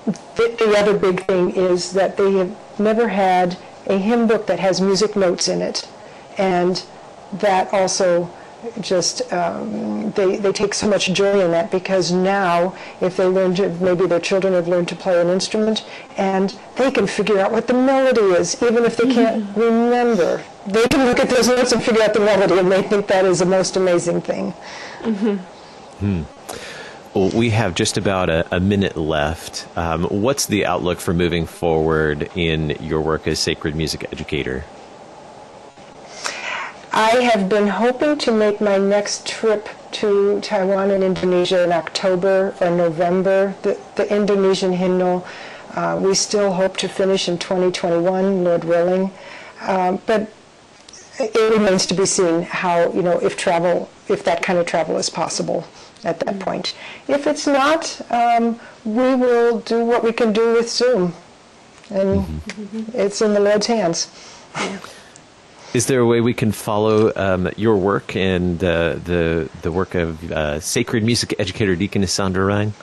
the, 0.04 0.56
the 0.58 0.74
other 0.78 0.98
big 0.98 1.26
thing 1.26 1.50
is 1.50 1.92
that 1.92 2.16
they 2.16 2.32
have 2.32 2.56
never 2.78 3.08
had 3.08 3.56
a 3.86 3.98
hymn 3.98 4.26
book 4.26 4.46
that 4.46 4.60
has 4.60 4.80
music 4.80 5.16
notes 5.16 5.48
in 5.48 5.62
it. 5.62 5.88
And 6.38 6.84
that 7.32 7.72
also 7.72 8.30
just 8.80 9.32
um, 9.32 10.10
they, 10.12 10.36
they 10.36 10.52
take 10.52 10.74
so 10.74 10.88
much 10.88 11.12
joy 11.12 11.40
in 11.44 11.50
that 11.50 11.70
because 11.70 12.12
now 12.12 12.76
if 13.00 13.16
they 13.16 13.26
learn 13.26 13.54
to 13.56 13.68
maybe 13.80 14.06
their 14.06 14.20
children 14.20 14.52
have 14.54 14.68
learned 14.68 14.88
to 14.88 14.96
play 14.96 15.20
an 15.20 15.28
instrument 15.28 15.84
and 16.16 16.58
they 16.76 16.90
can 16.90 17.06
figure 17.06 17.38
out 17.38 17.50
what 17.50 17.66
the 17.66 17.74
melody 17.74 18.20
is 18.20 18.60
even 18.62 18.84
if 18.84 18.96
they 18.96 19.12
can't 19.12 19.44
mm-hmm. 19.44 19.60
remember 19.60 20.42
they 20.66 20.86
can 20.88 21.06
look 21.06 21.18
at 21.18 21.28
those 21.28 21.48
notes 21.48 21.72
and 21.72 21.82
figure 21.82 22.02
out 22.02 22.14
the 22.14 22.20
melody 22.20 22.58
and 22.58 22.70
they 22.70 22.82
think 22.82 23.06
that 23.06 23.24
is 23.24 23.40
the 23.40 23.46
most 23.46 23.76
amazing 23.76 24.20
thing 24.20 24.52
mm-hmm. 25.00 25.36
hmm. 25.36 26.22
Well, 27.14 27.28
we 27.28 27.50
have 27.50 27.74
just 27.74 27.98
about 27.98 28.30
a, 28.30 28.46
a 28.56 28.58
minute 28.58 28.96
left. 28.96 29.66
Um, 29.76 30.04
what's 30.04 30.46
the 30.46 30.64
outlook 30.64 30.98
for 30.98 31.12
moving 31.12 31.44
forward 31.44 32.30
in 32.34 32.70
your 32.80 33.02
work 33.02 33.26
as 33.26 33.38
sacred 33.38 33.76
music 33.76 34.06
educator? 34.10 34.64
I 36.94 37.22
have 37.22 37.48
been 37.48 37.68
hoping 37.68 38.18
to 38.18 38.32
make 38.32 38.60
my 38.60 38.76
next 38.76 39.26
trip 39.26 39.66
to 39.92 40.42
Taiwan 40.42 40.90
and 40.90 41.02
Indonesia 41.02 41.64
in 41.64 41.72
October 41.72 42.54
or 42.60 42.70
November. 42.70 43.54
The, 43.62 43.80
the 43.96 44.14
Indonesian 44.14 44.74
hymnal, 44.74 45.26
uh, 45.74 45.98
we 46.02 46.14
still 46.14 46.52
hope 46.52 46.76
to 46.78 46.88
finish 46.88 47.30
in 47.30 47.38
2021, 47.38 48.44
Lord 48.44 48.64
willing. 48.64 49.10
Um, 49.62 50.02
but 50.04 50.30
it 51.18 51.56
remains 51.56 51.86
to 51.86 51.94
be 51.94 52.04
seen 52.04 52.42
how, 52.42 52.92
you 52.92 53.00
know, 53.00 53.18
if 53.20 53.38
travel, 53.38 53.88
if 54.08 54.22
that 54.24 54.42
kind 54.42 54.58
of 54.58 54.66
travel 54.66 54.98
is 54.98 55.08
possible 55.08 55.64
at 56.04 56.20
that 56.20 56.40
point. 56.40 56.74
If 57.08 57.26
it's 57.26 57.46
not, 57.46 58.02
um, 58.10 58.60
we 58.84 59.14
will 59.14 59.60
do 59.60 59.82
what 59.82 60.04
we 60.04 60.12
can 60.12 60.34
do 60.34 60.52
with 60.52 60.68
Zoom. 60.68 61.14
And 61.88 62.26
mm-hmm. 62.26 62.98
it's 62.98 63.22
in 63.22 63.32
the 63.32 63.40
Lord's 63.40 63.66
hands. 63.66 64.10
Yeah. 64.56 64.78
Is 65.74 65.86
there 65.86 66.00
a 66.00 66.06
way 66.06 66.20
we 66.20 66.34
can 66.34 66.52
follow 66.52 67.12
um, 67.16 67.48
your 67.56 67.76
work 67.76 68.14
and 68.14 68.62
uh, 68.62 68.96
the 68.96 69.48
the 69.62 69.72
work 69.72 69.94
of 69.94 70.30
uh, 70.30 70.60
sacred 70.60 71.02
music 71.02 71.34
educator 71.38 71.74
Deaconess 71.74 72.12
Sandra 72.12 72.44
Rhein? 72.44 72.74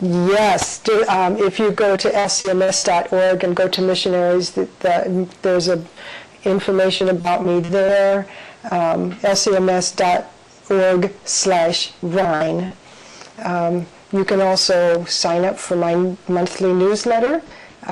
Yes. 0.00 0.78
Do, 0.78 1.04
um, 1.08 1.36
if 1.38 1.58
you 1.58 1.72
go 1.72 1.96
to 1.96 2.08
lcms.org 2.08 3.44
and 3.44 3.56
go 3.56 3.68
to 3.68 3.82
missionaries, 3.82 4.52
the, 4.52 4.68
the, 4.80 5.28
there's 5.42 5.68
a 5.68 5.84
information 6.44 7.08
about 7.08 7.44
me 7.44 7.60
there. 7.60 8.26
Um, 8.70 9.12
lcms.org 9.22 11.12
slash 11.24 11.92
Rhein. 12.02 12.72
Um, 13.38 13.86
you 14.12 14.24
can 14.24 14.40
also 14.40 15.04
sign 15.04 15.44
up 15.44 15.58
for 15.58 15.76
my 15.76 16.16
monthly 16.28 16.72
newsletter. 16.72 17.42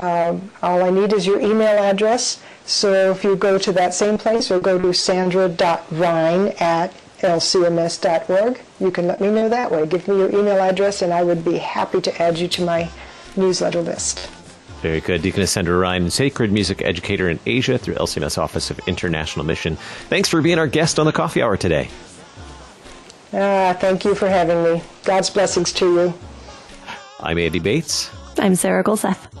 Um, 0.01 0.51
all 0.61 0.83
I 0.83 0.89
need 0.89 1.11
is 1.13 1.25
your 1.25 1.41
email 1.41 1.77
address 1.83 2.41
so 2.71 3.11
if 3.11 3.23
you 3.23 3.35
go 3.35 3.57
to 3.57 3.71
that 3.73 3.93
same 3.93 4.17
place 4.17 4.49
or 4.49 4.59
go 4.59 4.79
to 4.79 4.93
sandra.rhein 4.93 6.47
at 6.59 6.93
lcms.org, 7.19 8.59
you 8.79 8.91
can 8.91 9.07
let 9.07 9.21
me 9.21 9.29
know 9.29 9.49
that 9.49 9.71
way. 9.71 9.85
Give 9.85 10.07
me 10.07 10.17
your 10.17 10.29
email 10.29 10.57
address 10.59 11.01
and 11.01 11.13
I 11.13 11.23
would 11.23 11.43
be 11.43 11.57
happy 11.57 12.01
to 12.01 12.21
add 12.21 12.39
you 12.39 12.47
to 12.47 12.65
my 12.65 12.89
newsletter 13.35 13.81
list. 13.81 14.29
Very 14.81 15.01
good. 15.01 15.21
Deaconess 15.21 15.51
Sandra 15.51 15.77
Rhein, 15.77 16.09
sacred 16.09 16.51
music 16.51 16.81
educator 16.81 17.29
in 17.29 17.39
Asia 17.45 17.77
through 17.77 17.95
LCMS 17.95 18.37
Office 18.37 18.71
of 18.71 18.79
International 18.87 19.45
Mission. 19.45 19.75
Thanks 20.09 20.27
for 20.27 20.41
being 20.41 20.57
our 20.57 20.67
guest 20.67 20.97
on 20.97 21.05
the 21.05 21.11
coffee 21.11 21.41
hour 21.43 21.57
today. 21.57 21.89
Ah, 23.33 23.77
thank 23.79 24.03
you 24.03 24.15
for 24.15 24.27
having 24.27 24.63
me. 24.63 24.81
God's 25.03 25.29
blessings 25.29 25.71
to 25.73 25.93
you. 25.93 26.13
I'm 27.19 27.37
Andy 27.37 27.59
Bates. 27.59 28.09
I'm 28.39 28.55
Sarah 28.55 28.83
Gulseth. 28.83 29.40